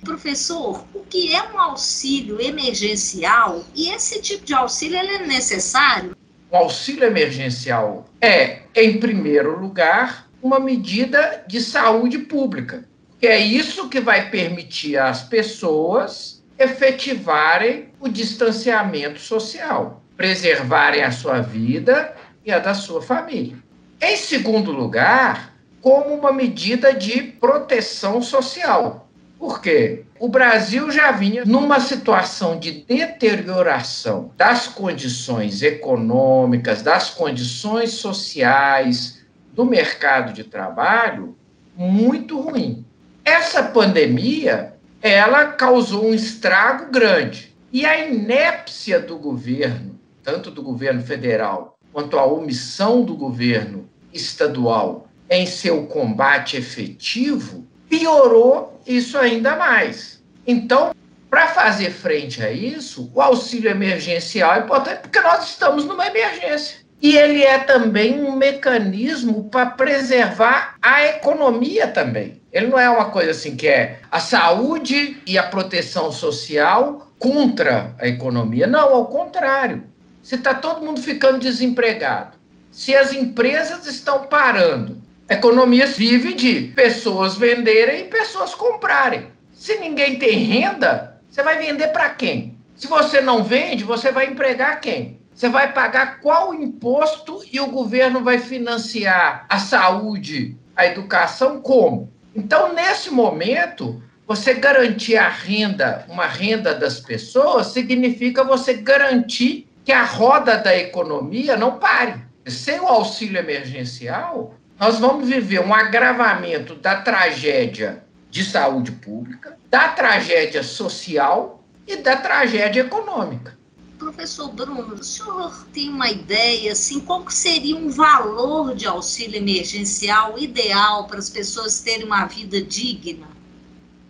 Professor, 0.03 0.85
o 0.93 0.99
que 1.01 1.33
é 1.33 1.43
um 1.51 1.59
auxílio 1.59 2.39
emergencial 2.39 3.63
e 3.75 3.89
esse 3.89 4.21
tipo 4.21 4.45
de 4.45 4.53
auxílio 4.53 4.97
é 4.97 5.25
necessário? 5.25 6.15
O 6.51 6.55
auxílio 6.55 7.03
emergencial 7.03 8.05
é, 8.21 8.61
em 8.75 8.99
primeiro 8.99 9.59
lugar, 9.59 10.29
uma 10.41 10.59
medida 10.59 11.43
de 11.47 11.59
saúde 11.59 12.19
pública. 12.19 12.87
Que 13.19 13.27
é 13.27 13.37
isso 13.37 13.89
que 13.89 13.99
vai 13.99 14.29
permitir 14.29 14.97
às 14.97 15.23
pessoas 15.23 16.41
efetivarem 16.57 17.89
o 17.99 18.07
distanciamento 18.07 19.19
social, 19.19 20.01
preservarem 20.15 21.03
a 21.03 21.11
sua 21.11 21.41
vida 21.41 22.15
e 22.45 22.51
a 22.51 22.59
da 22.59 22.73
sua 22.73 23.01
família. 23.01 23.57
Em 24.01 24.15
segundo 24.15 24.71
lugar, 24.71 25.53
como 25.81 26.13
uma 26.13 26.31
medida 26.31 26.93
de 26.93 27.21
proteção 27.21 28.21
social. 28.21 29.09
Por 29.37 29.61
quê? 29.61 30.03
O 30.19 30.27
Brasil 30.27 30.91
já 30.91 31.11
vinha 31.11 31.45
numa 31.45 31.79
situação 31.79 32.59
de 32.59 32.83
deterioração 32.83 34.31
das 34.35 34.67
condições 34.67 35.61
econômicas, 35.61 36.81
das 36.81 37.09
condições 37.09 37.91
sociais, 37.91 39.19
do 39.53 39.65
mercado 39.65 40.33
de 40.33 40.43
trabalho 40.43 41.37
muito 41.75 42.39
ruim. 42.39 42.85
Essa 43.23 43.63
pandemia, 43.63 44.73
ela 45.01 45.47
causou 45.47 46.05
um 46.05 46.13
estrago 46.13 46.91
grande. 46.91 47.55
E 47.71 47.85
a 47.85 48.05
inépcia 48.05 48.99
do 48.99 49.17
governo, 49.17 49.99
tanto 50.23 50.51
do 50.51 50.61
governo 50.61 51.01
federal 51.01 51.77
quanto 51.93 52.17
a 52.17 52.25
omissão 52.25 53.03
do 53.03 53.15
governo 53.15 53.89
estadual 54.13 55.08
em 55.29 55.45
seu 55.45 55.85
combate 55.85 56.57
efetivo, 56.57 57.67
piorou 57.87 58.79
isso 58.85 59.17
ainda 59.17 59.55
mais. 59.55 60.23
Então, 60.45 60.93
para 61.29 61.47
fazer 61.47 61.91
frente 61.91 62.43
a 62.43 62.51
isso, 62.51 63.11
o 63.13 63.21
auxílio 63.21 63.69
emergencial 63.69 64.55
é 64.55 64.59
importante 64.59 65.01
porque 65.01 65.21
nós 65.21 65.49
estamos 65.49 65.85
numa 65.85 66.07
emergência. 66.07 66.79
E 67.01 67.15
ele 67.15 67.43
é 67.43 67.59
também 67.59 68.21
um 68.21 68.35
mecanismo 68.35 69.45
para 69.45 69.67
preservar 69.67 70.75
a 70.81 71.05
economia 71.05 71.87
também. 71.87 72.41
Ele 72.51 72.67
não 72.67 72.79
é 72.79 72.89
uma 72.89 73.05
coisa 73.05 73.31
assim 73.31 73.55
que 73.55 73.67
é 73.67 73.99
a 74.11 74.19
saúde 74.19 75.21
e 75.25 75.37
a 75.37 75.43
proteção 75.43 76.11
social 76.11 77.07
contra 77.17 77.95
a 77.99 78.07
economia. 78.07 78.67
Não, 78.67 78.93
ao 78.93 79.05
contrário. 79.05 79.83
Se 80.21 80.35
está 80.35 80.53
todo 80.53 80.85
mundo 80.85 81.01
ficando 81.01 81.39
desempregado, 81.39 82.37
se 82.71 82.93
as 82.93 83.13
empresas 83.13 83.87
estão 83.87 84.25
parando, 84.25 85.01
a 85.29 85.35
economia 85.35 85.85
vive 85.85 86.33
de 86.33 86.61
pessoas 86.75 87.37
venderem 87.37 88.01
e 88.01 88.05
pessoas 88.05 88.55
comprarem. 88.55 89.27
Se 89.53 89.77
ninguém 89.77 90.17
tem 90.17 90.39
renda, 90.39 91.21
você 91.29 91.43
vai 91.43 91.59
vender 91.59 91.89
para 91.89 92.09
quem? 92.09 92.57
Se 92.75 92.87
você 92.87 93.21
não 93.21 93.43
vende, 93.43 93.83
você 93.83 94.11
vai 94.11 94.25
empregar 94.25 94.81
quem? 94.81 95.19
Você 95.31 95.47
vai 95.47 95.71
pagar 95.71 96.19
qual 96.19 96.51
imposto 96.55 97.43
e 97.51 97.59
o 97.59 97.67
governo 97.67 98.23
vai 98.23 98.39
financiar 98.39 99.45
a 99.47 99.59
saúde, 99.59 100.57
a 100.75 100.87
educação 100.87 101.61
como? 101.61 102.11
Então, 102.35 102.73
nesse 102.73 103.11
momento, 103.11 104.01
você 104.25 104.55
garantir 104.55 105.15
a 105.15 105.29
renda, 105.29 106.05
uma 106.09 106.25
renda 106.25 106.73
das 106.73 106.99
pessoas, 106.99 107.67
significa 107.67 108.43
você 108.43 108.73
garantir 108.73 109.69
que 109.85 109.91
a 109.91 110.03
roda 110.03 110.57
da 110.57 110.75
economia 110.75 111.55
não 111.55 111.77
pare. 111.77 112.15
Sem 112.47 112.79
o 112.79 112.87
auxílio 112.87 113.37
emergencial, 113.37 114.55
nós 114.79 114.97
vamos 114.97 115.27
viver 115.27 115.59
um 115.59 115.73
agravamento 115.73 116.73
da 116.73 117.01
tragédia 117.01 118.01
de 118.31 118.45
saúde 118.45 118.93
pública, 118.93 119.57
da 119.69 119.89
tragédia 119.89 120.63
social 120.63 121.61
e 121.85 121.97
da 121.97 122.15
tragédia 122.15 122.81
econômica. 122.81 123.59
Professor 123.97 124.49
Bruno, 124.53 124.93
o 124.93 125.03
senhor 125.03 125.67
tem 125.73 125.89
uma 125.89 126.09
ideia, 126.09 126.71
assim, 126.71 127.01
qual 127.01 127.25
que 127.25 127.33
seria 127.33 127.75
um 127.75 127.89
valor 127.89 128.73
de 128.73 128.87
auxílio 128.87 129.35
emergencial 129.35 130.39
ideal 130.39 131.05
para 131.07 131.17
as 131.17 131.29
pessoas 131.29 131.81
terem 131.81 132.05
uma 132.05 132.25
vida 132.25 132.61
digna? 132.61 133.27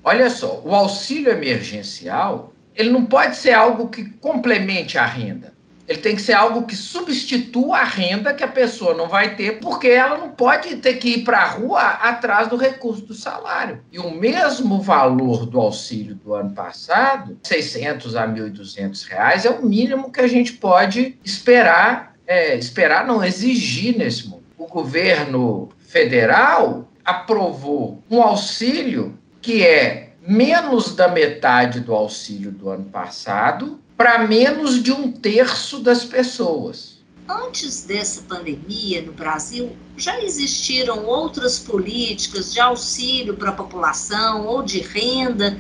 Olha 0.04 0.30
só, 0.30 0.62
o 0.64 0.76
auxílio 0.76 1.32
emergencial, 1.32 2.54
ele 2.76 2.92
não 2.92 3.06
pode 3.06 3.36
ser 3.38 3.54
algo 3.54 3.90
que 3.90 4.08
complemente 4.20 5.00
a 5.00 5.06
renda. 5.06 5.52
Ele 5.90 5.98
tem 5.98 6.16
que 6.16 6.22
ser 6.22 6.34
algo 6.34 6.68
que 6.68 6.76
substitua 6.76 7.80
a 7.80 7.84
renda 7.84 8.32
que 8.32 8.44
a 8.44 8.48
pessoa 8.48 8.94
não 8.94 9.08
vai 9.08 9.36
ter, 9.36 9.60
porque 9.60 9.88
ela 9.88 10.20
não 10.20 10.30
pode 10.30 10.76
ter 10.76 10.98
que 10.98 11.16
ir 11.16 11.24
para 11.24 11.40
a 11.40 11.48
rua 11.48 11.82
atrás 11.82 12.48
do 12.48 12.56
recurso 12.56 13.02
do 13.08 13.16
salário. 13.16 13.82
E 13.92 13.98
o 13.98 14.12
mesmo 14.12 14.80
valor 14.84 15.48
do 15.48 15.60
auxílio 15.60 16.14
do 16.14 16.36
ano 16.36 16.52
passado, 16.52 17.40
600 17.42 18.16
a 18.16 18.28
1.200 18.28 19.08
reais, 19.08 19.46
é 19.46 19.50
o 19.50 19.66
mínimo 19.66 20.12
que 20.12 20.22
a 20.22 20.28
gente 20.28 20.54
pode 20.54 21.18
esperar, 21.26 22.14
é, 22.28 22.56
esperar 22.56 23.08
não 23.08 23.24
exigir 23.24 23.98
nesse. 23.98 24.32
O 24.60 24.68
governo 24.68 25.70
federal 25.80 26.88
aprovou 27.04 28.04
um 28.12 28.22
auxílio 28.22 29.18
que 29.42 29.66
é 29.66 30.14
menos 30.22 30.96
da 30.96 31.08
metade 31.08 31.80
do 31.80 31.96
auxílio 31.96 32.52
do 32.52 32.70
ano 32.70 32.86
passado 32.86 33.80
para 34.00 34.18
menos 34.26 34.82
de 34.82 34.94
um 34.94 35.12
terço 35.12 35.82
das 35.82 36.06
pessoas. 36.06 37.00
Antes 37.28 37.84
dessa 37.84 38.22
pandemia 38.22 39.02
no 39.02 39.12
Brasil, 39.12 39.76
já 39.98 40.24
existiram 40.24 41.06
outras 41.06 41.60
políticas 41.60 42.54
de 42.54 42.62
auxílio 42.62 43.36
para 43.36 43.50
a 43.50 43.52
população 43.52 44.48
ou 44.48 44.64
de 44.64 44.80
renda? 44.80 45.60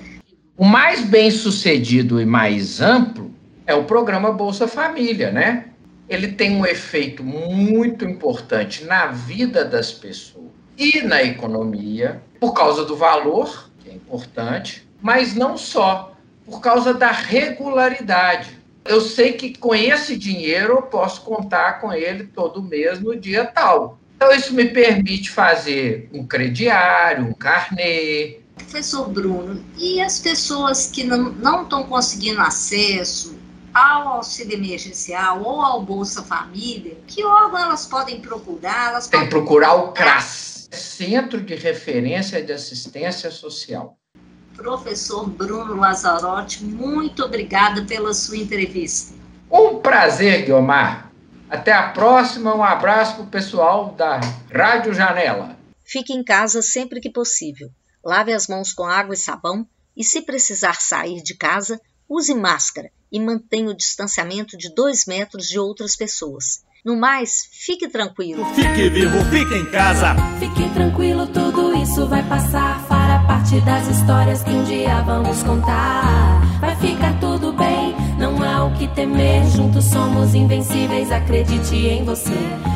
O 0.56 0.64
mais 0.64 1.04
bem 1.04 1.30
sucedido 1.30 2.22
e 2.22 2.26
mais 2.26 2.80
amplo 2.80 3.30
é 3.68 3.76
o 3.76 3.84
programa 3.84 4.32
Bolsa 4.32 4.70
Família, 4.70 5.32
né? 5.32 5.66
Ele 6.08 6.30
tem 6.30 6.56
um 6.56 6.66
efeito 6.66 7.22
muito 7.22 8.06
importante 8.06 8.86
na 8.86 9.08
vida 9.08 9.66
das 9.66 9.92
pessoas 9.92 10.48
e 10.78 11.02
na 11.02 11.22
economia, 11.22 12.24
por 12.40 12.54
causa 12.54 12.86
do 12.86 12.96
valor, 12.96 13.70
que 13.80 13.90
é 13.90 13.94
importante, 13.94 14.88
mas 15.02 15.36
não 15.36 15.58
só, 15.58 16.16
por 16.50 16.60
causa 16.60 16.94
da 16.94 17.12
regularidade. 17.12 18.60
Eu 18.86 19.02
sei 19.02 19.34
que 19.34 19.58
com 19.58 19.76
esse 19.76 20.18
dinheiro 20.18 20.74
eu 20.74 20.82
posso 20.82 21.22
contar 21.22 21.80
com 21.80 21.94
ele 21.94 22.26
todo 22.26 22.64
mês 22.64 23.00
no 23.00 23.16
dia 23.16 23.46
tal. 23.46 24.00
Então, 24.16 24.32
isso 24.32 24.54
me 24.54 24.66
permite 24.66 25.30
fazer 25.30 26.10
um 26.12 26.26
crediário, 26.26 27.26
um 27.26 27.34
carnê. 27.34 28.40
Professor 28.56 29.08
Bruno, 29.08 29.64
e 29.78 30.02
as 30.02 30.20
pessoas 30.20 30.88
que 30.88 31.04
não 31.04 31.64
estão 31.64 31.84
conseguindo 31.84 32.42
acesso 32.42 33.38
ao 33.74 34.08
auxílio 34.10 34.56
emergencial 34.56 35.42
ou 35.44 35.62
ao 35.62 35.82
Bolsa 35.82 36.24
Família, 36.24 36.98
que 37.08 37.24
órgão 37.24 37.60
elas 37.60 37.86
podem 37.86 38.20
procurar? 38.20 38.90
Elas 38.90 39.08
Tem 39.08 39.22
que 39.22 39.28
procurar 39.28 39.76
o 39.76 39.92
CRAS, 39.94 40.68
Centro 40.72 41.40
de 41.40 41.56
Referência 41.56 42.44
de 42.44 42.52
Assistência 42.52 43.32
Social. 43.32 43.99
Professor 44.60 45.30
Bruno 45.30 45.78
Lazzarotti, 45.78 46.66
muito 46.66 47.24
obrigada 47.24 47.86
pela 47.86 48.14
sua 48.14 48.36
entrevista. 48.36 49.16
Um 49.50 49.80
prazer, 49.80 50.44
Guilmar. 50.44 51.10
Até 51.50 51.72
a 51.72 51.90
próxima. 51.90 52.54
Um 52.54 52.62
abraço 52.62 53.16
para 53.16 53.24
o 53.24 53.28
pessoal 53.28 53.96
da 53.98 54.20
Rádio 54.54 54.94
Janela. 54.94 55.58
Fique 55.82 56.12
em 56.12 56.22
casa 56.22 56.62
sempre 56.62 57.00
que 57.00 57.10
possível. 57.10 57.70
Lave 58.04 58.34
as 58.34 58.48
mãos 58.48 58.74
com 58.74 58.84
água 58.84 59.14
e 59.14 59.18
sabão 59.18 59.66
e, 59.96 60.04
se 60.04 60.24
precisar 60.24 60.82
sair 60.82 61.24
de 61.24 61.36
casa, 61.36 61.80
use 62.08 62.36
máscara 62.36 62.92
e 63.10 63.18
mantenha 63.18 63.70
o 63.70 63.76
distanciamento 63.76 64.58
de 64.58 64.76
dois 64.76 65.06
metros 65.06 65.48
de 65.48 65.58
outras 65.58 65.96
pessoas. 65.96 66.66
No 66.84 66.98
mais, 66.98 67.48
fique 67.50 67.88
tranquilo. 67.88 68.44
Fique 68.54 68.90
vivo, 68.90 69.24
fique 69.32 69.56
em 69.56 69.66
casa. 69.72 70.16
Fique 70.38 70.70
tranquilo, 70.74 71.28
tudo 71.28 71.74
isso 71.78 72.06
vai 72.08 72.28
passar. 72.28 72.89
Parte 73.40 73.62
das 73.62 73.88
histórias 73.88 74.44
que 74.44 74.50
um 74.50 74.64
dia 74.66 75.02
vamos 75.04 75.42
contar. 75.44 76.42
Vai 76.60 76.76
ficar 76.76 77.18
tudo 77.22 77.54
bem, 77.54 77.96
não 78.18 78.44
há 78.44 78.66
o 78.66 78.74
que 78.74 78.86
temer. 78.90 79.46
Juntos 79.46 79.86
somos 79.86 80.36
invencíveis, 80.36 81.10
acredite 81.10 81.74
em 81.74 82.04
você. 82.04 82.36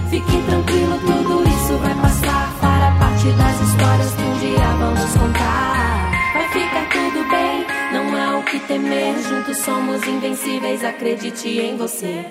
Fique 0.09 0.41
tranquilo, 0.43 0.97
tudo 0.99 1.43
isso 1.49 1.77
vai 1.79 1.93
passar. 1.95 2.53
Fará 2.61 2.95
parte 2.97 3.27
das 3.33 3.59
histórias 3.67 4.13
que 4.13 4.21
um 4.21 4.39
dia 4.39 4.67
vamos 4.79 5.13
contar. 5.17 6.31
Vai 6.31 6.47
ficar 6.47 6.89
tudo 6.89 7.29
bem, 7.29 7.65
não 7.91 8.15
há 8.15 8.39
o 8.39 8.43
que 8.43 8.57
temer. 8.59 9.21
Juntos 9.21 9.57
somos 9.57 10.07
invencíveis, 10.07 10.81
acredite 10.81 11.59
em 11.59 11.75
você. 11.75 12.25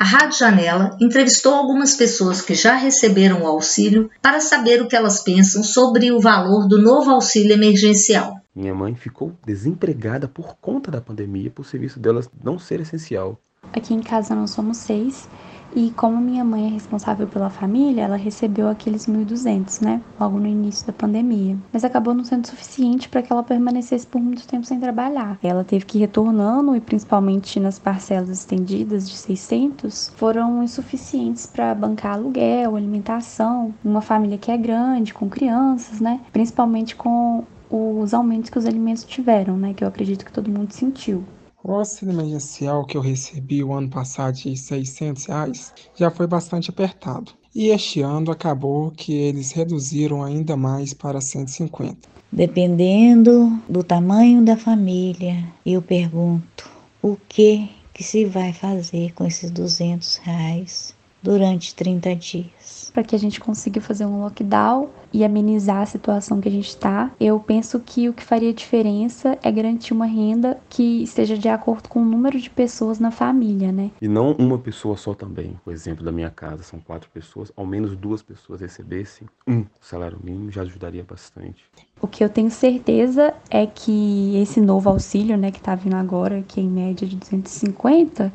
A 0.00 0.04
Rádio 0.04 0.38
Janela 0.38 0.96
entrevistou 1.00 1.52
algumas 1.52 1.96
pessoas 1.96 2.40
que 2.40 2.54
já 2.54 2.76
receberam 2.76 3.42
o 3.42 3.46
auxílio 3.48 4.08
para 4.22 4.40
saber 4.40 4.80
o 4.80 4.86
que 4.86 4.94
elas 4.94 5.24
pensam 5.24 5.60
sobre 5.64 6.12
o 6.12 6.20
valor 6.20 6.68
do 6.68 6.80
novo 6.80 7.10
auxílio 7.10 7.52
emergencial. 7.52 8.40
Minha 8.54 8.72
mãe 8.72 8.94
ficou 8.94 9.32
desempregada 9.44 10.28
por 10.28 10.54
conta 10.60 10.88
da 10.88 11.00
pandemia, 11.00 11.50
por 11.50 11.66
serviço 11.66 11.98
dela 11.98 12.24
não 12.44 12.60
ser 12.60 12.80
essencial. 12.80 13.40
Aqui 13.72 13.92
em 13.92 14.00
casa 14.00 14.36
nós 14.36 14.52
somos 14.52 14.76
seis 14.76 15.28
e 15.74 15.90
como 15.92 16.18
minha 16.18 16.44
mãe 16.44 16.66
é 16.66 16.70
responsável 16.70 17.26
pela 17.26 17.50
família, 17.50 18.02
ela 18.02 18.16
recebeu 18.16 18.68
aqueles 18.68 19.06
1.200, 19.06 19.82
né? 19.82 20.00
Logo 20.18 20.38
no 20.38 20.46
início 20.46 20.86
da 20.86 20.92
pandemia. 20.92 21.56
Mas 21.72 21.84
acabou 21.84 22.14
não 22.14 22.24
sendo 22.24 22.46
suficiente 22.46 23.08
para 23.08 23.22
que 23.22 23.32
ela 23.32 23.42
permanecesse 23.42 24.06
por 24.06 24.20
muito 24.20 24.46
tempo 24.46 24.66
sem 24.66 24.80
trabalhar. 24.80 25.38
Ela 25.42 25.64
teve 25.64 25.84
que 25.84 25.98
ir 25.98 26.00
retornando 26.00 26.74
e 26.74 26.80
principalmente 26.80 27.60
nas 27.60 27.78
parcelas 27.78 28.28
estendidas 28.28 29.08
de 29.08 29.16
600 29.16 30.12
foram 30.16 30.62
insuficientes 30.62 31.46
para 31.46 31.74
bancar 31.74 32.14
aluguel, 32.14 32.76
alimentação, 32.76 33.74
uma 33.84 34.00
família 34.00 34.38
que 34.38 34.50
é 34.50 34.56
grande, 34.56 35.14
com 35.14 35.28
crianças, 35.28 36.00
né? 36.00 36.20
Principalmente 36.32 36.96
com 36.96 37.44
os 37.70 38.14
aumentos 38.14 38.50
que 38.50 38.58
os 38.58 38.66
alimentos 38.66 39.04
tiveram, 39.04 39.56
né? 39.56 39.74
Que 39.74 39.84
eu 39.84 39.88
acredito 39.88 40.24
que 40.24 40.32
todo 40.32 40.50
mundo 40.50 40.72
sentiu. 40.72 41.24
O 41.62 41.72
auxílio 41.72 42.12
emergencial 42.12 42.84
que 42.84 42.96
eu 42.96 43.00
recebi 43.00 43.64
o 43.64 43.72
ano 43.72 43.90
passado 43.90 44.34
de 44.36 44.56
600 44.56 45.26
reais 45.26 45.74
já 45.96 46.10
foi 46.10 46.26
bastante 46.26 46.70
apertado. 46.70 47.32
E 47.54 47.68
este 47.68 48.00
ano 48.00 48.30
acabou 48.30 48.92
que 48.92 49.12
eles 49.12 49.50
reduziram 49.50 50.22
ainda 50.22 50.56
mais 50.56 50.94
para 50.94 51.20
150. 51.20 52.08
Dependendo 52.30 53.60
do 53.68 53.82
tamanho 53.82 54.44
da 54.44 54.56
família, 54.56 55.44
eu 55.66 55.82
pergunto 55.82 56.70
o 57.02 57.16
que 57.28 57.68
que 57.92 58.04
se 58.04 58.24
vai 58.24 58.52
fazer 58.52 59.12
com 59.12 59.26
esses 59.26 59.50
200 59.50 60.18
reais 60.18 60.94
durante 61.22 61.74
30 61.74 62.14
dias. 62.16 62.90
Para 62.92 63.02
que 63.02 63.14
a 63.14 63.18
gente 63.18 63.40
consiga 63.40 63.80
fazer 63.80 64.06
um 64.06 64.20
lockdown 64.20 64.88
e 65.12 65.24
amenizar 65.24 65.82
a 65.82 65.86
situação 65.86 66.40
que 66.40 66.48
a 66.48 66.52
gente 66.52 66.68
está, 66.68 67.10
eu 67.20 67.38
penso 67.38 67.80
que 67.80 68.08
o 68.08 68.12
que 68.12 68.24
faria 68.24 68.52
diferença 68.52 69.38
é 69.42 69.50
garantir 69.50 69.92
uma 69.92 70.06
renda 70.06 70.58
que 70.68 71.02
esteja 71.02 71.36
de 71.36 71.48
acordo 71.48 71.88
com 71.88 72.00
o 72.00 72.04
número 72.04 72.38
de 72.38 72.50
pessoas 72.50 72.98
na 72.98 73.10
família, 73.10 73.72
né? 73.72 73.90
E 74.00 74.08
não 74.08 74.32
uma 74.32 74.58
pessoa 74.58 74.96
só 74.96 75.14
também. 75.14 75.56
O 75.64 75.70
exemplo 75.70 76.04
da 76.04 76.12
minha 76.12 76.30
casa 76.30 76.62
são 76.62 76.80
quatro 76.80 77.08
pessoas, 77.10 77.52
ao 77.56 77.66
menos 77.66 77.96
duas 77.96 78.22
pessoas 78.22 78.60
recebessem 78.60 79.28
um 79.46 79.64
salário 79.80 80.18
mínimo 80.22 80.50
já 80.50 80.62
ajudaria 80.62 81.04
bastante. 81.04 81.64
O 82.00 82.06
que 82.06 82.22
eu 82.22 82.28
tenho 82.28 82.50
certeza 82.50 83.34
é 83.50 83.66
que 83.66 84.36
esse 84.36 84.60
novo 84.60 84.88
auxílio, 84.88 85.36
né, 85.36 85.50
que 85.50 85.60
tá 85.60 85.74
vindo 85.74 85.96
agora, 85.96 86.44
que 86.46 86.60
é 86.60 86.62
em 86.62 86.68
média 86.68 87.06
de 87.06 87.16
250, 87.16 88.32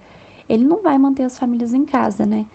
ele 0.54 0.66
não 0.66 0.84
vai 0.84 1.00
manter 1.00 1.24
as 1.24 1.39
famílias 1.39 1.74
em 1.74 1.84
casa, 1.84 2.28
né? 2.28 2.46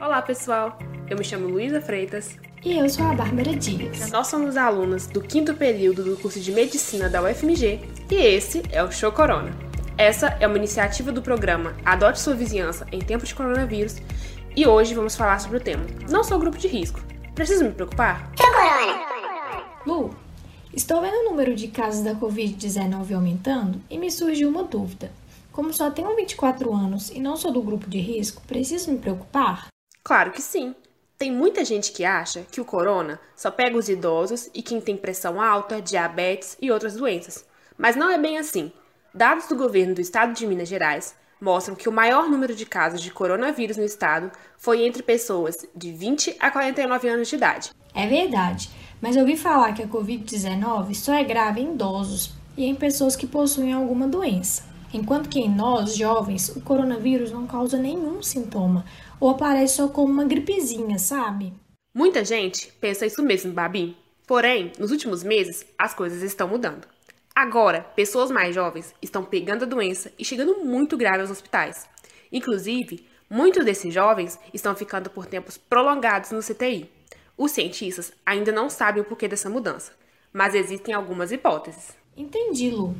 Olá, 0.00 0.20
pessoal. 0.20 0.76
Eu 1.08 1.16
me 1.16 1.22
chamo 1.22 1.46
Luísa 1.46 1.80
Freitas. 1.80 2.36
E 2.64 2.76
eu 2.76 2.88
sou 2.90 3.06
a 3.06 3.14
Bárbara 3.14 3.54
Dias. 3.54 4.10
Nós 4.10 4.26
somos 4.26 4.56
alunas 4.56 5.06
do 5.06 5.20
quinto 5.20 5.54
período 5.54 6.02
do 6.02 6.16
curso 6.16 6.40
de 6.40 6.50
Medicina 6.50 7.08
da 7.08 7.22
UFMG 7.22 7.80
e 8.10 8.14
esse 8.16 8.62
é 8.72 8.82
o 8.82 8.90
Show 8.90 9.12
Corona. 9.12 9.52
Essa 9.96 10.36
é 10.40 10.48
uma 10.48 10.56
iniciativa 10.56 11.12
do 11.12 11.22
programa 11.22 11.76
Adote 11.84 12.18
Sua 12.18 12.34
Vizinhança 12.34 12.84
em 12.90 12.98
Tempos 12.98 13.28
de 13.28 13.36
Coronavírus 13.36 13.98
e 14.56 14.66
hoje 14.66 14.94
vamos 14.94 15.14
falar 15.14 15.38
sobre 15.38 15.58
o 15.58 15.60
tema 15.60 15.86
Não 16.10 16.24
sou 16.24 16.40
grupo 16.40 16.58
de 16.58 16.66
risco. 16.66 17.00
Preciso 17.36 17.64
me 17.64 17.70
preocupar? 17.70 18.32
Show 18.36 18.50
Corona! 18.52 19.00
Lu, 19.86 20.10
estou 20.74 21.00
vendo 21.00 21.14
o 21.14 21.30
número 21.30 21.54
de 21.54 21.68
casos 21.68 22.02
da 22.02 22.16
Covid-19 22.16 23.14
aumentando 23.14 23.80
e 23.88 23.96
me 23.96 24.10
surgiu 24.10 24.48
uma 24.48 24.64
dúvida. 24.64 25.19
Como 25.60 25.74
só 25.74 25.90
tenho 25.90 26.16
24 26.16 26.72
anos 26.74 27.10
e 27.10 27.20
não 27.20 27.36
sou 27.36 27.52
do 27.52 27.60
grupo 27.60 27.86
de 27.86 27.98
risco, 28.00 28.40
preciso 28.46 28.90
me 28.90 28.98
preocupar? 28.98 29.66
Claro 30.02 30.30
que 30.32 30.40
sim. 30.40 30.74
Tem 31.18 31.30
muita 31.30 31.66
gente 31.66 31.92
que 31.92 32.02
acha 32.02 32.46
que 32.50 32.62
o 32.62 32.64
corona 32.64 33.20
só 33.36 33.50
pega 33.50 33.76
os 33.76 33.86
idosos 33.86 34.48
e 34.54 34.62
quem 34.62 34.80
tem 34.80 34.96
pressão 34.96 35.38
alta, 35.38 35.82
diabetes 35.82 36.56
e 36.62 36.70
outras 36.70 36.94
doenças. 36.94 37.44
Mas 37.76 37.94
não 37.94 38.10
é 38.10 38.16
bem 38.16 38.38
assim. 38.38 38.72
Dados 39.12 39.48
do 39.48 39.54
governo 39.54 39.94
do 39.94 40.00
estado 40.00 40.32
de 40.32 40.46
Minas 40.46 40.66
Gerais 40.66 41.14
mostram 41.38 41.76
que 41.76 41.90
o 41.90 41.92
maior 41.92 42.26
número 42.26 42.54
de 42.54 42.64
casos 42.64 43.02
de 43.02 43.10
coronavírus 43.10 43.76
no 43.76 43.84
estado 43.84 44.32
foi 44.56 44.86
entre 44.86 45.02
pessoas 45.02 45.66
de 45.76 45.92
20 45.92 46.36
a 46.40 46.50
49 46.50 47.06
anos 47.06 47.28
de 47.28 47.36
idade. 47.36 47.70
É 47.94 48.06
verdade, 48.06 48.70
mas 48.98 49.14
eu 49.14 49.20
ouvi 49.20 49.36
falar 49.36 49.74
que 49.74 49.82
a 49.82 49.88
Covid-19 49.88 50.94
só 50.94 51.12
é 51.12 51.22
grave 51.22 51.60
em 51.60 51.74
idosos 51.74 52.32
e 52.56 52.64
em 52.64 52.74
pessoas 52.74 53.14
que 53.14 53.26
possuem 53.26 53.74
alguma 53.74 54.08
doença. 54.08 54.69
Enquanto 54.92 55.28
que 55.28 55.38
em 55.38 55.48
nós, 55.48 55.96
jovens, 55.96 56.48
o 56.48 56.60
coronavírus 56.60 57.30
não 57.30 57.46
causa 57.46 57.78
nenhum 57.78 58.22
sintoma 58.22 58.84
ou 59.20 59.30
aparece 59.30 59.76
só 59.76 59.88
como 59.88 60.12
uma 60.12 60.24
gripezinha, 60.24 60.98
sabe? 60.98 61.52
Muita 61.94 62.24
gente 62.24 62.72
pensa 62.80 63.06
isso 63.06 63.22
mesmo, 63.22 63.52
Babi. 63.52 63.96
Porém, 64.26 64.72
nos 64.78 64.90
últimos 64.90 65.22
meses, 65.22 65.66
as 65.78 65.94
coisas 65.94 66.22
estão 66.22 66.48
mudando. 66.48 66.86
Agora, 67.34 67.82
pessoas 67.94 68.30
mais 68.30 68.54
jovens 68.54 68.94
estão 69.00 69.24
pegando 69.24 69.64
a 69.64 69.68
doença 69.68 70.12
e 70.18 70.24
chegando 70.24 70.64
muito 70.64 70.96
grave 70.96 71.20
aos 71.20 71.30
hospitais. 71.30 71.88
Inclusive, 72.32 73.06
muitos 73.28 73.64
desses 73.64 73.92
jovens 73.92 74.38
estão 74.52 74.74
ficando 74.74 75.10
por 75.10 75.26
tempos 75.26 75.56
prolongados 75.56 76.32
no 76.32 76.40
CTI. 76.42 76.90
Os 77.36 77.52
cientistas 77.52 78.12
ainda 78.26 78.52
não 78.52 78.68
sabem 78.68 79.02
o 79.02 79.06
porquê 79.06 79.26
dessa 79.26 79.48
mudança, 79.48 79.92
mas 80.32 80.54
existem 80.54 80.94
algumas 80.94 81.32
hipóteses. 81.32 81.96
Entendi, 82.16 82.70
Lu. 82.70 82.94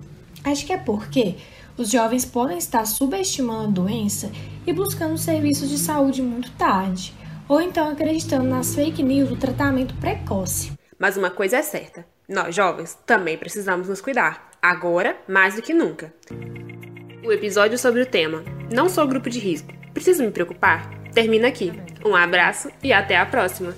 Acho 0.45 0.65
que 0.65 0.73
é 0.73 0.79
porque 0.79 1.37
os 1.81 1.91
jovens 1.91 2.27
podem 2.27 2.59
estar 2.59 2.85
subestimando 2.85 3.81
a 3.81 3.85
doença 3.85 4.31
e 4.67 4.73
buscando 4.73 5.17
serviços 5.17 5.71
de 5.71 5.79
saúde 5.79 6.21
muito 6.21 6.51
tarde, 6.53 7.15
ou 7.49 7.61
então 7.61 7.89
acreditando 7.89 8.45
nas 8.45 8.75
fake 8.75 9.03
news 9.03 9.31
do 9.31 9.37
tratamento 9.37 9.95
precoce. 9.95 10.73
Mas 10.99 11.17
uma 11.17 11.31
coisa 11.31 11.57
é 11.57 11.63
certa: 11.63 12.05
nós 12.29 12.55
jovens 12.55 12.99
também 13.07 13.39
precisamos 13.39 13.89
nos 13.89 14.03
cuidar, 14.03 14.51
agora 14.61 15.17
mais 15.27 15.55
do 15.55 15.63
que 15.63 15.73
nunca. 15.73 16.13
O 17.25 17.33
episódio 17.33 17.79
sobre 17.79 18.03
o 18.03 18.07
tema 18.07 18.45
Não 18.71 18.89
sou 18.89 19.07
grupo 19.07 19.31
de 19.31 19.39
risco, 19.39 19.73
preciso 19.95 20.23
me 20.23 20.31
preocupar? 20.31 20.91
Termina 21.15 21.49
aqui. 21.49 21.73
Um 22.05 22.15
abraço 22.15 22.71
e 22.83 22.93
até 22.93 23.17
a 23.17 23.25
próxima. 23.25 23.75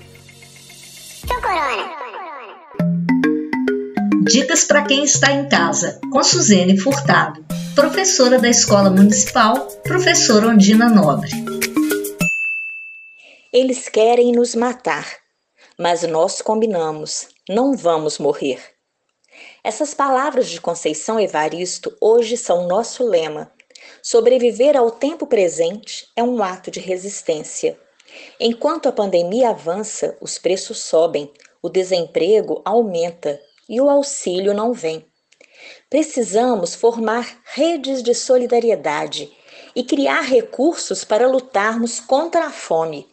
Tchau, 1.25 1.41
Corona! 1.41 2.02
Dicas 4.25 4.63
para 4.63 4.85
quem 4.85 5.03
está 5.03 5.33
em 5.33 5.49
casa, 5.49 5.99
com 6.09 6.23
Suzene 6.23 6.79
Furtado, 6.79 7.45
professora 7.75 8.39
da 8.39 8.47
Escola 8.47 8.89
Municipal, 8.89 9.67
professora 9.83 10.47
Ondina 10.47 10.87
Nobre. 10.87 11.29
Eles 13.51 13.89
querem 13.89 14.31
nos 14.31 14.55
matar, 14.55 15.05
mas 15.77 16.03
nós 16.03 16.41
combinamos, 16.41 17.27
não 17.49 17.75
vamos 17.75 18.17
morrer. 18.17 18.61
Essas 19.61 19.93
palavras 19.93 20.47
de 20.47 20.61
Conceição 20.61 21.19
Evaristo 21.19 21.93
hoje 21.99 22.37
são 22.37 22.65
nosso 22.65 23.05
lema. 23.05 23.51
Sobreviver 24.01 24.77
ao 24.77 24.89
tempo 24.89 25.27
presente 25.27 26.07
é 26.15 26.23
um 26.23 26.41
ato 26.41 26.71
de 26.71 26.79
resistência. 26.79 27.77
Enquanto 28.39 28.87
a 28.87 28.93
pandemia 28.93 29.49
avança, 29.49 30.17
os 30.21 30.37
preços 30.37 30.79
sobem, 30.79 31.29
o 31.61 31.67
desemprego 31.67 32.61
aumenta 32.63 33.37
e 33.67 33.79
o 33.81 33.89
auxílio 33.89 34.53
não 34.53 34.73
vem. 34.73 35.05
Precisamos 35.89 36.75
formar 36.75 37.39
redes 37.45 38.01
de 38.01 38.13
solidariedade 38.13 39.31
e 39.75 39.83
criar 39.83 40.21
recursos 40.21 41.03
para 41.03 41.27
lutarmos 41.27 41.99
contra 41.99 42.45
a 42.45 42.51
fome. 42.51 43.07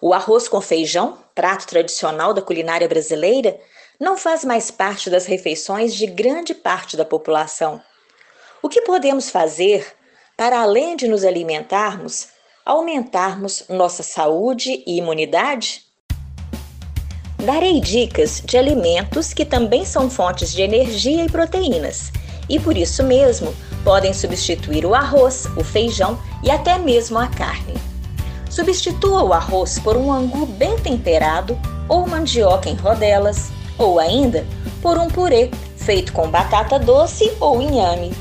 O 0.00 0.12
arroz 0.12 0.48
com 0.48 0.60
feijão, 0.60 1.18
prato 1.34 1.66
tradicional 1.66 2.32
da 2.34 2.42
culinária 2.42 2.88
brasileira, 2.88 3.58
não 3.98 4.16
faz 4.16 4.44
mais 4.44 4.70
parte 4.70 5.08
das 5.08 5.26
refeições 5.26 5.94
de 5.94 6.06
grande 6.06 6.54
parte 6.54 6.96
da 6.96 7.04
população. 7.04 7.80
O 8.62 8.68
que 8.68 8.82
podemos 8.82 9.30
fazer 9.30 9.86
para, 10.36 10.60
além 10.60 10.96
de 10.96 11.08
nos 11.08 11.24
alimentarmos, 11.24 12.28
aumentarmos 12.64 13.64
nossa 13.68 14.02
saúde 14.02 14.82
e 14.86 14.98
imunidade? 14.98 15.85
Darei 17.44 17.80
dicas 17.80 18.42
de 18.44 18.56
alimentos 18.56 19.32
que 19.32 19.44
também 19.44 19.84
são 19.84 20.08
fontes 20.08 20.52
de 20.52 20.62
energia 20.62 21.24
e 21.24 21.30
proteínas, 21.30 22.10
e 22.48 22.58
por 22.58 22.76
isso 22.76 23.02
mesmo 23.02 23.54
podem 23.84 24.12
substituir 24.12 24.84
o 24.84 24.94
arroz, 24.94 25.46
o 25.56 25.62
feijão 25.62 26.18
e 26.42 26.50
até 26.50 26.78
mesmo 26.78 27.18
a 27.18 27.26
carne. 27.26 27.74
Substitua 28.50 29.22
o 29.22 29.32
arroz 29.32 29.78
por 29.78 29.96
um 29.96 30.12
angu 30.12 30.46
bem 30.46 30.76
temperado 30.78 31.58
ou 31.88 32.06
mandioca 32.06 32.68
em 32.68 32.74
rodelas, 32.74 33.50
ou 33.78 33.98
ainda 33.98 34.46
por 34.80 34.98
um 34.98 35.08
purê 35.08 35.50
feito 35.76 36.12
com 36.12 36.28
batata 36.28 36.78
doce 36.78 37.30
ou 37.38 37.60
inhame. 37.60 38.12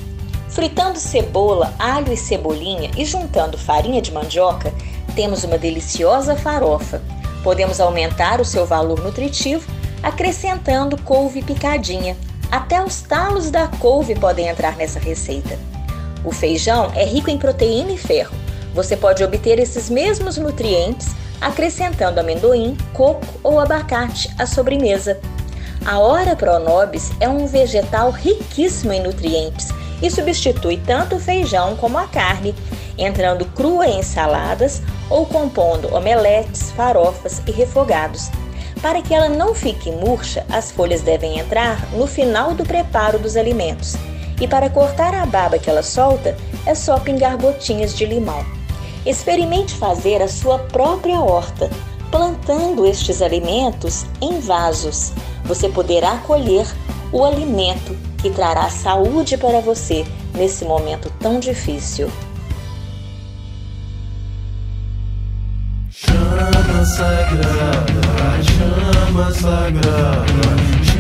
Fritando 0.50 1.00
cebola, 1.00 1.74
alho 1.80 2.14
e 2.14 2.18
cebolinha 2.18 2.92
e 2.96 3.06
juntando 3.06 3.58
farinha 3.58 4.02
de 4.02 4.12
mandioca, 4.12 4.74
temos 5.16 5.44
uma 5.44 5.58
deliciosa 5.58 6.36
farofa. 6.36 7.02
Podemos 7.46 7.80
aumentar 7.80 8.42
o 8.42 8.44
seu 8.44 8.66
valor 8.66 9.04
nutritivo 9.04 9.72
acrescentando 10.02 11.00
couve 11.04 11.44
picadinha. 11.44 12.18
Até 12.52 12.84
os 12.84 13.02
talos 13.04 13.52
da 13.52 13.68
couve 13.68 14.16
podem 14.16 14.48
entrar 14.48 14.76
nessa 14.76 14.98
receita. 14.98 15.56
O 16.24 16.32
feijão 16.32 16.92
é 16.96 17.06
rico 17.06 17.30
em 17.30 17.38
proteína 17.38 17.92
e 17.92 18.00
ferro. 18.00 18.36
Você 18.74 18.98
pode 18.98 19.24
obter 19.24 19.60
esses 19.60 19.92
mesmos 19.92 20.38
nutrientes 20.38 21.10
acrescentando 21.40 22.20
amendoim, 22.20 22.76
coco 22.94 23.28
ou 23.44 23.60
abacate 23.60 24.28
à 24.40 24.48
sobremesa. 24.48 25.20
A 25.86 26.00
Ora 26.00 26.36
Pronobis 26.36 27.12
é 27.20 27.30
um 27.30 27.46
vegetal 27.46 28.10
riquíssimo 28.10 28.92
em 28.92 29.04
nutrientes 29.04 29.68
e 30.02 30.10
substitui 30.10 30.78
tanto 30.78 31.16
o 31.16 31.20
feijão 31.20 31.76
como 31.76 31.98
a 31.98 32.08
carne, 32.08 32.54
entrando 32.98 33.46
crua 33.46 33.88
em 33.88 34.02
saladas 34.04 34.82
ou 35.10 35.26
compondo 35.26 35.94
omeletes, 35.94 36.72
farofas 36.72 37.42
e 37.48 37.52
refogados. 37.52 38.30
Para 38.82 39.02
que 39.02 39.14
ela 39.14 39.30
não 39.30 39.56
fique 39.56 39.92
murcha, 39.92 40.46
as 40.50 40.72
folhas 40.72 41.02
devem 41.02 41.40
entrar 41.40 41.90
no 41.94 42.06
final 42.06 42.54
do 42.54 42.64
preparo 42.64 43.18
dos 43.18 43.36
alimentos. 43.36 43.96
E 44.40 44.48
para 44.48 44.70
cortar 44.70 45.14
a 45.14 45.26
baba 45.26 45.58
que 45.58 45.70
ela 45.70 45.82
solta, 45.82 46.38
é 46.66 46.76
só 46.76 47.00
pingar 47.00 47.38
gotinhas 47.38 47.96
de 47.96 48.06
limão. 48.06 48.46
Experimente 49.06 49.74
fazer 49.74 50.22
a 50.22 50.28
sua 50.28 50.60
própria 50.60 51.20
horta, 51.20 51.70
plantando 52.12 52.86
estes 52.86 53.22
alimentos 53.22 54.06
em 54.22 54.40
vasos 54.40 55.14
você 55.46 55.70
poderá 55.70 56.18
colher 56.18 56.66
o 57.12 57.24
alimento 57.24 57.96
que 58.26 58.32
trará 58.32 58.68
saúde 58.72 59.38
para 59.38 59.60
você 59.60 60.04
nesse 60.34 60.66
momento 60.66 61.12
tão 61.20 61.40
difícil. 61.40 62.10
Chama 65.92 66.86
sagrada, 66.86 68.02
chama 68.42 69.32
sagrada. 69.32 70.26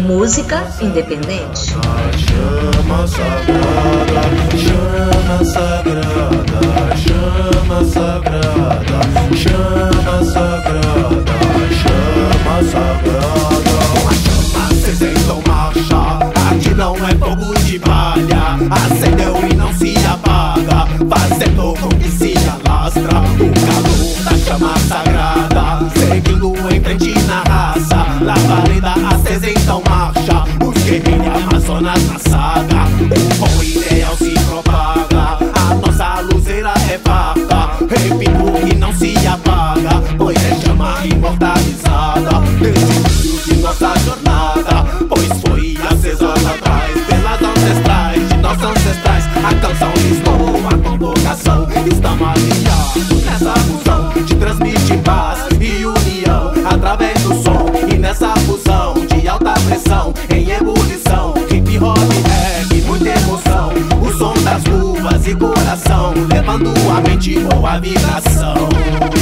Música 0.02 0.72
independente. 0.80 1.72
Chama 1.72 3.08
sagrada, 3.08 4.22
chama 4.56 5.44
sagrada, 5.46 6.60
chama 6.96 7.84
sagrada, 7.86 9.00
chama 9.36 10.24
sagrada, 10.32 11.34
chama 11.74 12.64
sagrada. 12.72 13.26
Vocês 14.70 15.02
então 15.02 15.42
marcha, 15.48 16.25
aqui 16.56 16.74
não 16.74 16.96
é 16.96 17.16
fogo 17.16 17.54
de 17.66 17.80
palha, 17.80 18.58
acendeu 18.72 19.36
e 19.50 19.56
não 19.56 19.74
se 19.74 19.94
apaga, 20.08 20.88
fazendo 21.10 21.74
com 21.80 21.90
que 21.90 22.10
se 22.10 22.34
alastra. 22.48 23.20
O 23.20 23.52
calor 23.66 24.24
da 24.24 24.38
chama 24.38 24.78
sagrada, 24.88 25.90
seguindo 25.94 26.54
em 26.74 26.82
frente 26.82 27.14
na 27.26 27.44
raça, 27.44 28.06
labareda 28.22 28.94
acesa 29.10 29.50
então 29.50 29.82
marcha, 29.90 30.44
os 30.66 30.84
guerreiros 30.84 31.44
amazonas 31.44 32.08
na 32.08 32.20
saga, 32.20 32.75
levando 66.66 66.90
a 66.90 67.02
mente 67.02 67.40
boa 67.40 67.80
vibração. 67.80 69.15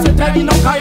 você 0.00 0.12
treme 0.12 0.40
e 0.40 0.42
não 0.44 0.62
cai. 0.62 0.79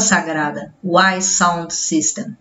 Sagrada, 0.00 0.74
Y 0.82 1.22
Sound 1.22 1.72
System. 1.72 2.36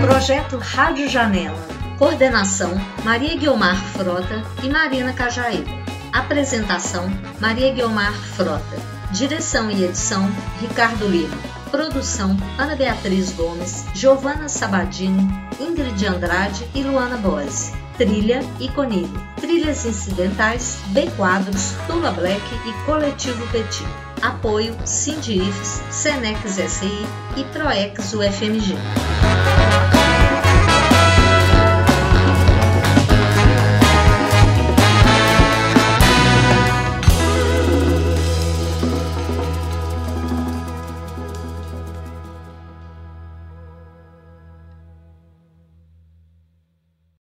Projeto 0.00 0.58
Rádio 0.58 1.08
Janela. 1.08 1.56
Coordenação: 1.98 2.72
Maria 3.04 3.36
Guiomar 3.36 3.76
Frota 3.76 4.42
e 4.62 4.68
Marina 4.70 5.12
Cajaíba. 5.12 5.70
Apresentação: 6.12 7.04
Maria 7.40 7.72
Guiomar 7.72 8.12
Frota. 8.12 8.76
Direção 9.12 9.70
e 9.70 9.84
edição: 9.84 10.26
Ricardo 10.60 11.06
Lima. 11.06 11.36
Produção: 11.70 12.36
Ana 12.58 12.74
Beatriz 12.74 13.32
Gomes, 13.32 13.84
Giovana 13.94 14.48
Sabadini, 14.48 15.28
Ingrid 15.60 16.06
Andrade 16.06 16.68
e 16.74 16.82
Luana 16.82 17.16
Boese 17.16 17.83
trilha 17.96 18.40
e 18.60 18.68
conigo, 18.68 19.18
trilhas 19.40 19.84
incidentais, 19.84 20.78
B-quadros, 20.88 21.74
Tula 21.86 22.10
Black 22.10 22.42
e 22.66 22.84
Coletivo 22.84 23.46
Petit. 23.48 23.84
Apoio 24.22 24.74
Sindifes, 24.86 25.82
Senex 25.90 26.52
SI 26.52 27.06
e 27.36 27.44
Proex 27.52 28.14
UFMG. 28.14 28.74